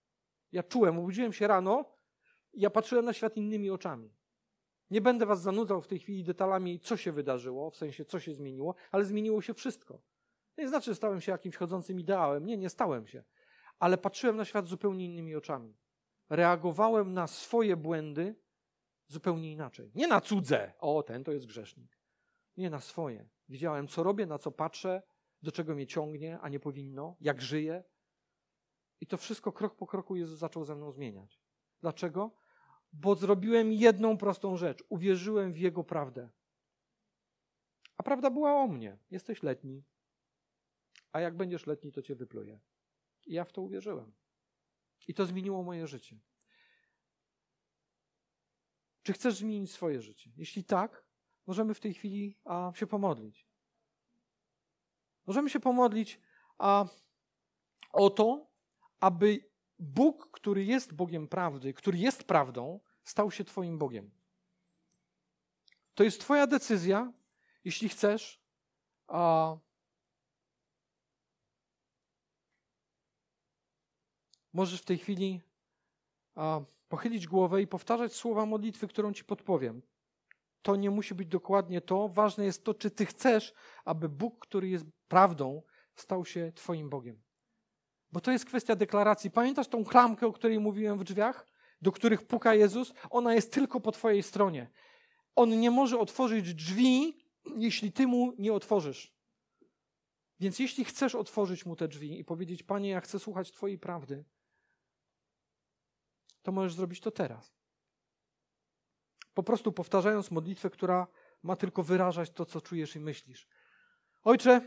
Ja 0.52 0.64
czułem, 0.64 1.00
obudziłem 1.00 1.34
się 1.34 1.48
rano 1.48 1.98
i 2.54 2.62
ja 2.62 2.70
patrzyłem 2.70 3.06
na 3.06 3.14
świat 3.14 3.38
innymi 3.38 3.70
oczami. 3.70 4.14
Nie 4.90 5.02
będę 5.02 5.26
was 5.26 5.42
zanudzał 5.42 5.82
w 5.82 5.88
tej 5.88 6.00
chwili 6.00 6.24
detalami, 6.24 6.80
co 6.80 6.98
się 6.98 7.12
wydarzyło, 7.12 7.72
w 7.72 7.76
sensie 7.76 8.06
co 8.06 8.20
się 8.20 8.34
zmieniło, 8.34 8.76
ale 8.92 9.06
zmieniło 9.06 9.42
się 9.42 9.54
wszystko. 9.54 10.02
Nie 10.58 10.68
znaczy, 10.68 10.92
że 10.92 10.96
stałem 10.96 11.22
się 11.22 11.32
jakimś 11.32 11.56
chodzącym 11.56 12.00
ideałem. 12.00 12.46
Nie, 12.46 12.58
nie 12.58 12.70
stałem 12.70 13.08
się. 13.08 13.24
Ale 13.80 13.98
patrzyłem 13.98 14.36
na 14.36 14.46
świat 14.46 14.68
zupełnie 14.68 15.06
innymi 15.06 15.36
oczami. 15.36 15.78
Reagowałem 16.30 17.14
na 17.14 17.28
swoje 17.28 17.78
błędy 17.78 18.36
zupełnie 19.08 19.52
inaczej. 19.52 19.92
Nie 19.96 20.08
na 20.08 20.22
cudze. 20.22 20.74
O, 20.80 21.04
ten 21.04 21.24
to 21.24 21.32
jest 21.32 21.46
grzesznik. 21.46 22.00
Nie 22.58 22.70
na 22.70 22.80
swoje. 22.80 23.30
Widziałem, 23.50 23.88
co 23.88 24.04
robię, 24.04 24.26
na 24.26 24.38
co 24.38 24.52
patrzę, 24.52 25.02
do 25.42 25.52
czego 25.52 25.76
mnie 25.76 25.88
ciągnie, 25.88 26.40
a 26.42 26.50
nie 26.50 26.60
powinno, 26.60 27.16
jak 27.22 27.42
żyję. 27.42 27.84
I 29.02 29.08
to 29.08 29.18
wszystko 29.18 29.52
krok 29.52 29.76
po 29.76 29.88
kroku 29.88 30.16
Jezus 30.16 30.40
zaczął 30.40 30.64
ze 30.64 30.76
mną 30.76 30.92
zmieniać. 30.92 31.42
Dlaczego? 31.82 32.32
Bo 32.94 33.16
zrobiłem 33.16 33.74
jedną 33.74 34.18
prostą 34.18 34.58
rzecz. 34.58 34.84
Uwierzyłem 34.90 35.54
w 35.54 35.58
Jego 35.58 35.84
prawdę. 35.84 36.30
A 37.98 38.04
prawda 38.04 38.30
była 38.30 38.54
o 38.54 38.68
mnie. 38.68 38.98
Jesteś 39.12 39.44
letni, 39.44 39.84
a 41.14 41.20
jak 41.20 41.38
będziesz 41.38 41.68
letni, 41.68 41.92
to 41.92 42.02
cię 42.02 42.16
wypluje. 42.16 42.60
I 43.26 43.34
ja 43.34 43.46
w 43.46 43.52
to 43.52 43.62
uwierzyłem. 43.62 44.14
I 45.08 45.14
to 45.14 45.26
zmieniło 45.26 45.64
moje 45.64 45.88
życie. 45.88 46.20
Czy 49.04 49.14
chcesz 49.14 49.36
zmienić 49.36 49.72
swoje 49.72 50.02
życie? 50.02 50.32
Jeśli 50.38 50.64
tak, 50.64 51.06
możemy 51.48 51.74
w 51.74 51.80
tej 51.80 51.94
chwili 51.94 52.38
a, 52.46 52.72
się 52.76 52.88
pomodlić. 52.88 53.48
Możemy 55.26 55.50
się 55.50 55.60
pomodlić 55.60 56.20
a, 56.58 56.86
o 57.92 58.10
to, 58.10 58.48
aby 59.00 59.50
Bóg, 59.80 60.32
który 60.32 60.66
jest 60.66 60.94
Bogiem 60.94 61.28
prawdy, 61.28 61.74
który 61.74 61.98
jest 61.98 62.24
prawdą, 62.24 62.80
stał 63.04 63.32
się 63.32 63.44
Twoim 63.44 63.78
Bogiem. 63.78 64.12
To 65.96 66.04
jest 66.04 66.22
Twoja 66.22 66.48
decyzja, 66.48 67.14
jeśli 67.64 67.90
chcesz. 67.90 68.42
A, 69.08 69.58
możesz 74.54 74.82
w 74.82 74.86
tej 74.86 74.98
chwili 74.98 75.42
a, 76.36 76.62
pochylić 76.88 77.28
głowę 77.28 77.62
i 77.62 77.68
powtarzać 77.68 78.14
słowa 78.14 78.46
modlitwy, 78.46 78.88
którą 78.88 79.14
Ci 79.14 79.24
podpowiem. 79.24 79.82
To 80.62 80.76
nie 80.76 80.92
musi 80.92 81.16
być 81.16 81.28
dokładnie 81.28 81.82
to. 81.82 82.10
Ważne 82.10 82.46
jest 82.46 82.64
to, 82.64 82.74
czy 82.74 82.92
Ty 82.92 83.06
chcesz, 83.06 83.54
aby 83.86 84.10
Bóg, 84.10 84.40
który 84.40 84.70
jest 84.70 84.86
prawdą, 85.08 85.62
stał 85.96 86.26
się 86.26 86.52
Twoim 86.56 86.90
Bogiem. 86.90 87.22
Bo 88.12 88.22
to 88.22 88.32
jest 88.32 88.46
kwestia 88.46 88.76
deklaracji. 88.76 89.32
Pamiętasz 89.32 89.68
tą 89.68 89.84
klamkę, 89.84 90.28
o 90.28 90.34
której 90.34 90.60
mówiłem 90.60 91.00
w 91.00 91.04
drzwiach, 91.04 91.48
do 91.82 91.92
których 91.92 92.28
puka 92.28 92.54
Jezus? 92.54 92.94
Ona 93.10 93.34
jest 93.34 93.54
tylko 93.54 93.80
po 93.80 93.92
Twojej 93.92 94.24
stronie. 94.24 94.70
On 95.36 95.50
nie 95.60 95.72
może 95.72 96.00
otworzyć 96.00 96.54
drzwi, 96.54 97.18
jeśli 97.58 97.92
Ty 97.92 98.08
mu 98.08 98.34
nie 98.38 98.54
otworzysz. 98.54 99.14
Więc 100.40 100.60
jeśli 100.60 100.86
chcesz 100.86 101.16
otworzyć 101.16 101.66
mu 101.66 101.76
te 101.76 101.88
drzwi 101.88 102.20
i 102.20 102.26
powiedzieć, 102.26 102.64
Panie, 102.64 102.90
ja 102.90 103.02
chcę 103.02 103.20
słuchać 103.20 103.52
Twojej 103.52 103.80
prawdy, 103.80 104.26
to 106.44 106.52
możesz 106.52 106.74
zrobić 106.74 107.00
to 107.00 107.12
teraz. 107.12 107.54
Po 109.34 109.44
prostu 109.44 109.72
powtarzając 109.72 110.32
modlitwę, 110.32 110.70
która 110.70 111.08
ma 111.44 111.56
tylko 111.56 111.84
wyrażać 111.84 112.32
to, 112.32 112.46
co 112.46 112.62
czujesz 112.62 112.96
i 112.96 113.00
myślisz. 113.00 113.48
Ojcze, 114.24 114.62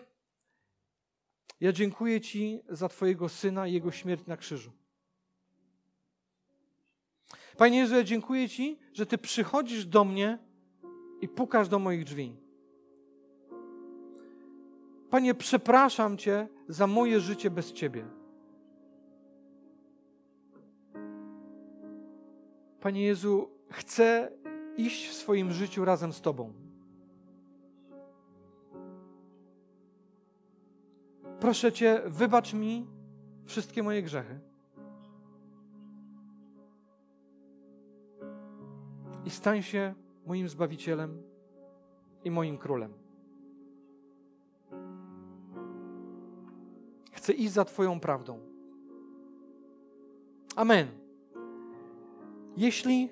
ja 1.60 1.72
dziękuję 1.72 2.20
Ci 2.20 2.62
za 2.68 2.88
Twojego 2.88 3.28
syna 3.28 3.66
i 3.66 3.72
jego 3.72 3.92
śmierć 3.92 4.26
na 4.26 4.36
krzyżu. 4.36 4.72
Panie 7.56 7.78
Jezu, 7.78 7.94
ja 7.94 8.04
dziękuję 8.04 8.48
Ci, 8.48 8.78
że 8.92 9.06
Ty 9.06 9.18
przychodzisz 9.18 9.86
do 9.86 10.04
mnie 10.04 10.38
i 11.20 11.28
pukasz 11.28 11.68
do 11.68 11.78
moich 11.78 12.04
drzwi. 12.04 12.36
Panie, 15.10 15.34
przepraszam 15.34 16.18
Cię 16.18 16.48
za 16.68 16.86
moje 16.86 17.20
życie 17.20 17.50
bez 17.50 17.72
Ciebie. 17.72 18.15
Panie 22.80 23.02
Jezu, 23.02 23.50
chcę 23.70 24.32
iść 24.76 25.08
w 25.08 25.12
swoim 25.12 25.52
życiu 25.52 25.84
razem 25.84 26.12
z 26.12 26.20
Tobą. 26.20 26.52
Proszę 31.40 31.72
Cię, 31.72 32.02
wybacz 32.06 32.54
mi 32.54 32.86
wszystkie 33.44 33.82
moje 33.82 34.02
grzechy. 34.02 34.38
I 39.24 39.30
stań 39.30 39.62
się 39.62 39.94
moim 40.26 40.48
Zbawicielem 40.48 41.22
i 42.24 42.30
moim 42.30 42.58
Królem. 42.58 42.92
Chcę 47.12 47.32
iść 47.32 47.52
za 47.52 47.64
Twoją 47.64 48.00
prawdą. 48.00 48.40
Amen. 50.56 51.05
Jeśli 52.56 53.10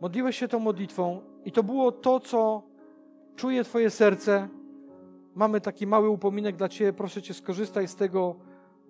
modliłeś 0.00 0.38
się 0.38 0.48
tą 0.48 0.58
modlitwą 0.58 1.20
i 1.44 1.52
to 1.52 1.62
było 1.62 1.92
to, 1.92 2.20
co 2.20 2.62
czuje 3.36 3.64
Twoje 3.64 3.90
serce, 3.90 4.48
mamy 5.34 5.60
taki 5.60 5.86
mały 5.86 6.08
upominek 6.08 6.56
dla 6.56 6.68
Ciebie. 6.68 6.92
Proszę 6.92 7.22
Cię, 7.22 7.34
skorzystaj 7.34 7.88
z 7.88 7.96
tego. 7.96 8.36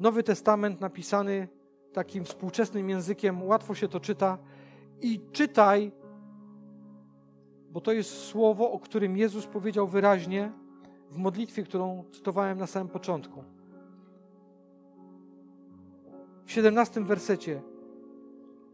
Nowy 0.00 0.22
Testament 0.22 0.80
napisany 0.80 1.48
takim 1.92 2.24
współczesnym 2.24 2.90
językiem, 2.90 3.42
łatwo 3.42 3.74
się 3.74 3.88
to 3.88 4.00
czyta. 4.00 4.38
I 5.02 5.20
czytaj, 5.32 5.92
bo 7.70 7.80
to 7.80 7.92
jest 7.92 8.24
słowo, 8.24 8.72
o 8.72 8.78
którym 8.78 9.16
Jezus 9.16 9.46
powiedział 9.46 9.86
wyraźnie 9.86 10.52
w 11.10 11.16
modlitwie, 11.16 11.62
którą 11.62 12.04
cytowałem 12.12 12.58
na 12.58 12.66
samym 12.66 12.88
początku. 12.88 13.44
W 16.44 16.52
17 16.52 17.04
wersecie 17.04 17.62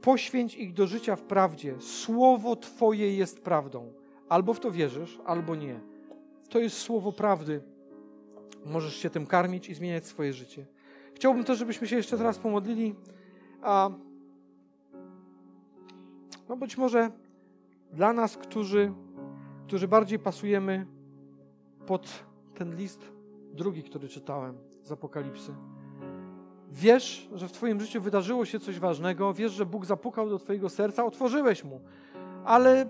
poświęć 0.05 0.55
ich 0.55 0.73
do 0.73 0.87
życia 0.87 1.17
w 1.17 1.23
prawdzie. 1.23 1.81
Słowo 1.81 2.57
Twoje 2.57 3.17
jest 3.17 3.45
prawdą. 3.45 3.93
Albo 4.29 4.55
w 4.55 4.61
to 4.61 4.71
wierzysz, 4.71 5.19
albo 5.25 5.55
nie. 5.55 5.81
To 6.49 6.59
jest 6.59 6.79
słowo 6.79 7.13
prawdy. 7.13 7.63
Możesz 8.67 8.97
się 8.97 9.11
tym 9.11 9.27
karmić 9.27 9.69
i 9.69 9.75
zmieniać 9.75 10.07
swoje 10.07 10.33
życie. 10.33 10.67
Chciałbym 11.15 11.45
też, 11.45 11.59
żebyśmy 11.59 11.87
się 11.87 11.97
jeszcze 11.97 12.19
teraz 12.19 12.39
pomodlili. 12.39 12.95
A 13.63 13.91
no 16.49 16.57
być 16.57 16.77
może 16.77 17.11
dla 17.93 18.13
nas, 18.13 18.37
którzy, 18.37 18.93
którzy 19.67 19.89
bardziej 19.89 20.19
pasujemy 20.19 20.87
pod 21.87 22.25
ten 22.55 22.77
list 22.77 23.13
drugi, 23.53 23.83
który 23.83 24.09
czytałem 24.09 24.59
z 24.83 24.93
Apokalipsy. 24.93 25.55
Wiesz, 26.75 27.29
że 27.35 27.49
w 27.49 27.53
Twoim 27.53 27.81
życiu 27.81 28.01
wydarzyło 28.01 28.45
się 28.45 28.61
coś 28.61 28.79
ważnego, 28.79 29.35
wiesz, 29.35 29.53
że 29.53 29.67
Bóg 29.67 29.87
zapukał 29.87 30.29
do 30.29 30.39
Twojego 30.39 30.69
serca, 30.69 31.05
otworzyłeś 31.05 31.65
mu, 31.65 31.81
ale 32.45 32.87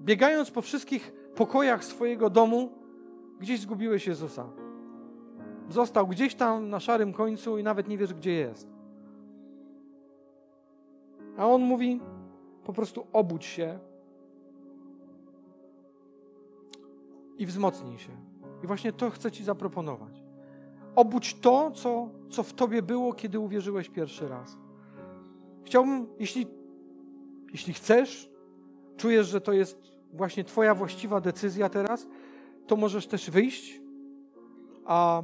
biegając 0.00 0.50
po 0.50 0.62
wszystkich 0.62 1.12
pokojach 1.34 1.84
swojego 1.84 2.30
domu, 2.30 2.72
gdzieś 3.40 3.60
zgubiłeś 3.60 4.06
Jezusa. 4.06 4.48
Został 5.70 6.06
gdzieś 6.06 6.34
tam 6.34 6.68
na 6.68 6.80
szarym 6.80 7.12
końcu 7.12 7.58
i 7.58 7.62
nawet 7.62 7.88
nie 7.88 7.98
wiesz, 7.98 8.14
gdzie 8.14 8.32
jest. 8.32 8.68
A 11.36 11.46
on 11.46 11.62
mówi: 11.62 12.00
po 12.64 12.72
prostu 12.72 13.06
obudź 13.12 13.44
się 13.44 13.78
i 17.38 17.46
wzmocnij 17.46 17.98
się. 17.98 18.12
I 18.64 18.66
właśnie 18.66 18.92
to 18.92 19.10
chcę 19.10 19.32
Ci 19.32 19.44
zaproponować. 19.44 20.25
Obudź 20.96 21.34
to, 21.34 21.70
co, 21.70 22.08
co 22.30 22.42
w 22.42 22.52
Tobie 22.52 22.82
było, 22.82 23.12
kiedy 23.12 23.38
uwierzyłeś 23.38 23.88
pierwszy 23.88 24.28
raz. 24.28 24.56
Chciałbym, 25.64 26.06
jeśli, 26.18 26.46
jeśli 27.52 27.72
chcesz, 27.72 28.30
czujesz, 28.96 29.26
że 29.26 29.40
to 29.40 29.52
jest 29.52 29.78
właśnie 30.12 30.44
Twoja 30.44 30.74
właściwa 30.74 31.20
decyzja 31.20 31.68
teraz, 31.68 32.06
to 32.66 32.76
możesz 32.76 33.06
też 33.06 33.30
wyjść. 33.30 33.80
A 34.84 35.22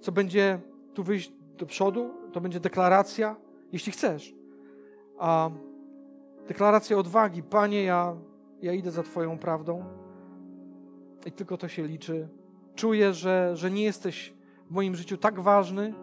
co 0.00 0.12
będzie 0.12 0.60
tu 0.94 1.02
wyjść 1.02 1.32
do 1.58 1.66
przodu, 1.66 2.10
to 2.32 2.40
będzie 2.40 2.60
deklaracja, 2.60 3.36
jeśli 3.72 3.92
chcesz. 3.92 4.34
A 5.18 5.50
deklaracja 6.48 6.98
odwagi. 6.98 7.42
Panie, 7.42 7.82
ja, 7.82 8.16
ja 8.62 8.72
idę 8.72 8.90
za 8.90 9.02
Twoją 9.02 9.38
prawdą 9.38 9.84
i 11.26 11.32
tylko 11.32 11.56
to 11.56 11.68
się 11.68 11.86
liczy. 11.86 12.28
Czuję, 12.74 13.14
że, 13.14 13.56
że 13.56 13.70
nie 13.70 13.84
jesteś 13.84 14.35
w 14.66 14.70
moim 14.70 14.94
życiu 14.94 15.16
tak 15.16 15.40
ważny, 15.40 15.94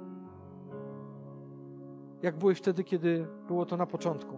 jak 2.21 2.37
byłeś 2.37 2.57
wtedy, 2.57 2.83
kiedy 2.83 3.27
było 3.47 3.65
to 3.65 3.77
na 3.77 3.85
początku. 3.85 4.35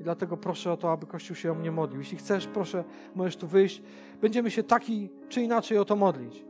I 0.00 0.02
dlatego 0.02 0.36
proszę 0.36 0.72
o 0.72 0.76
to, 0.76 0.92
aby 0.92 1.06
Kościół 1.06 1.36
się 1.36 1.52
o 1.52 1.54
mnie 1.54 1.70
modlił. 1.70 2.00
Jeśli 2.00 2.18
chcesz, 2.18 2.46
proszę, 2.46 2.84
możesz 3.14 3.36
tu 3.36 3.46
wyjść. 3.46 3.82
Będziemy 4.20 4.50
się 4.50 4.62
taki 4.62 5.10
czy 5.28 5.42
inaczej 5.42 5.78
o 5.78 5.84
to 5.84 5.96
modlić. 5.96 6.44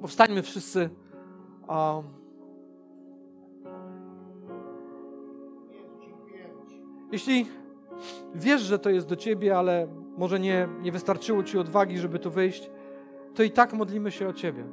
Powstańmy 0.00 0.42
wszyscy. 0.42 0.90
Jeśli 7.12 7.46
wiesz, 8.34 8.62
że 8.62 8.78
to 8.78 8.90
jest 8.90 9.08
do 9.08 9.16
ciebie, 9.16 9.58
ale 9.58 9.86
może 10.16 10.40
nie, 10.40 10.68
nie 10.82 10.92
wystarczyło 10.92 11.42
ci 11.42 11.58
odwagi, 11.58 11.98
żeby 11.98 12.18
tu 12.18 12.30
wyjść, 12.30 12.70
to 13.34 13.42
i 13.42 13.50
tak 13.50 13.72
modlimy 13.72 14.10
się 14.10 14.28
o 14.28 14.32
ciebie. 14.32 14.64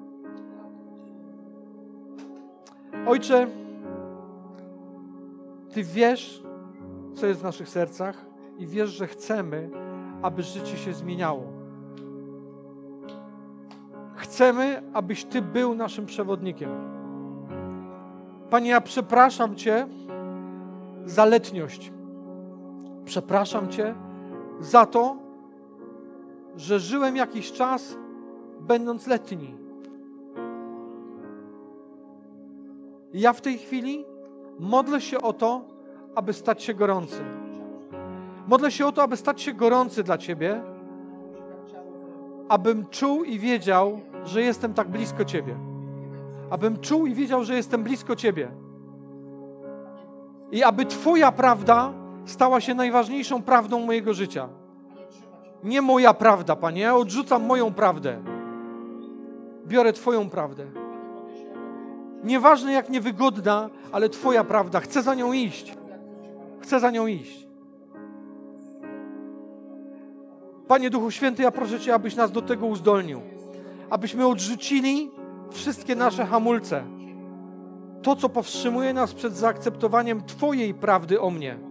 Ojcze, 3.07 3.47
Ty 5.73 5.83
wiesz, 5.83 6.43
co 7.13 7.25
jest 7.25 7.39
w 7.39 7.43
naszych 7.43 7.69
sercach 7.69 8.25
i 8.57 8.67
wiesz, 8.67 8.89
że 8.89 9.07
chcemy, 9.07 9.69
aby 10.21 10.43
życie 10.43 10.77
się 10.77 10.93
zmieniało. 10.93 11.43
Chcemy, 14.15 14.83
abyś 14.93 15.25
Ty 15.25 15.41
był 15.41 15.75
naszym 15.75 16.05
przewodnikiem. 16.05 16.69
Panie, 18.49 18.69
ja 18.69 18.81
przepraszam 18.81 19.55
Cię 19.55 19.87
za 21.05 21.25
letniość. 21.25 21.91
Przepraszam 23.05 23.69
Cię 23.69 23.95
za 24.59 24.85
to, 24.85 25.15
że 26.55 26.79
żyłem 26.79 27.15
jakiś 27.15 27.51
czas 27.51 27.97
będąc 28.59 29.07
letni. 29.07 29.55
Ja 33.13 33.33
w 33.33 33.41
tej 33.41 33.57
chwili 33.57 34.05
modlę 34.59 35.01
się 35.01 35.21
o 35.21 35.33
to, 35.33 35.61
aby 36.15 36.33
stać 36.33 36.63
się 36.63 36.73
gorący. 36.73 37.23
Modlę 38.47 38.71
się 38.71 38.85
o 38.85 38.91
to, 38.91 39.03
aby 39.03 39.17
stać 39.17 39.41
się 39.41 39.53
gorący 39.53 40.03
dla 40.03 40.17
Ciebie, 40.17 40.61
abym 42.49 42.85
czuł 42.85 43.23
i 43.23 43.39
wiedział, 43.39 43.99
że 44.23 44.41
jestem 44.41 44.73
tak 44.73 44.89
blisko 44.89 45.25
Ciebie. 45.25 45.55
Abym 46.49 46.77
czuł 46.79 47.05
i 47.07 47.13
wiedział, 47.13 47.43
że 47.43 47.55
jestem 47.55 47.83
blisko 47.83 48.15
Ciebie. 48.15 48.51
I 50.51 50.63
aby 50.63 50.85
Twoja 50.85 51.31
prawda 51.31 51.93
stała 52.25 52.61
się 52.61 52.73
najważniejszą 52.73 53.43
prawdą 53.43 53.85
mojego 53.85 54.13
życia. 54.13 54.49
Nie 55.63 55.81
moja 55.81 56.13
prawda, 56.13 56.55
Panie, 56.55 56.81
ja 56.81 56.95
odrzucam 56.95 57.45
moją 57.45 57.73
prawdę. 57.73 58.21
Biorę 59.67 59.93
Twoją 59.93 60.29
prawdę. 60.29 60.65
Nieważne 62.23 62.73
jak 62.73 62.89
niewygodna, 62.89 63.69
ale 63.91 64.09
Twoja 64.09 64.43
prawda. 64.43 64.79
Chcę 64.79 65.03
za 65.03 65.15
nią 65.15 65.33
iść. 65.33 65.77
Chcę 66.59 66.79
za 66.79 66.91
nią 66.91 67.07
iść. 67.07 67.47
Panie 70.67 70.89
Duchu 70.89 71.11
Święty, 71.11 71.43
ja 71.43 71.51
proszę 71.51 71.79
Cię, 71.79 71.93
abyś 71.93 72.15
nas 72.15 72.31
do 72.31 72.41
tego 72.41 72.65
uzdolnił. 72.65 73.21
Abyśmy 73.89 74.27
odrzucili 74.27 75.11
wszystkie 75.51 75.95
nasze 75.95 76.25
hamulce. 76.25 76.83
To, 78.01 78.15
co 78.15 78.29
powstrzymuje 78.29 78.93
nas 78.93 79.13
przed 79.13 79.33
zaakceptowaniem 79.33 80.23
Twojej 80.23 80.73
prawdy 80.73 81.21
o 81.21 81.29
mnie. 81.29 81.70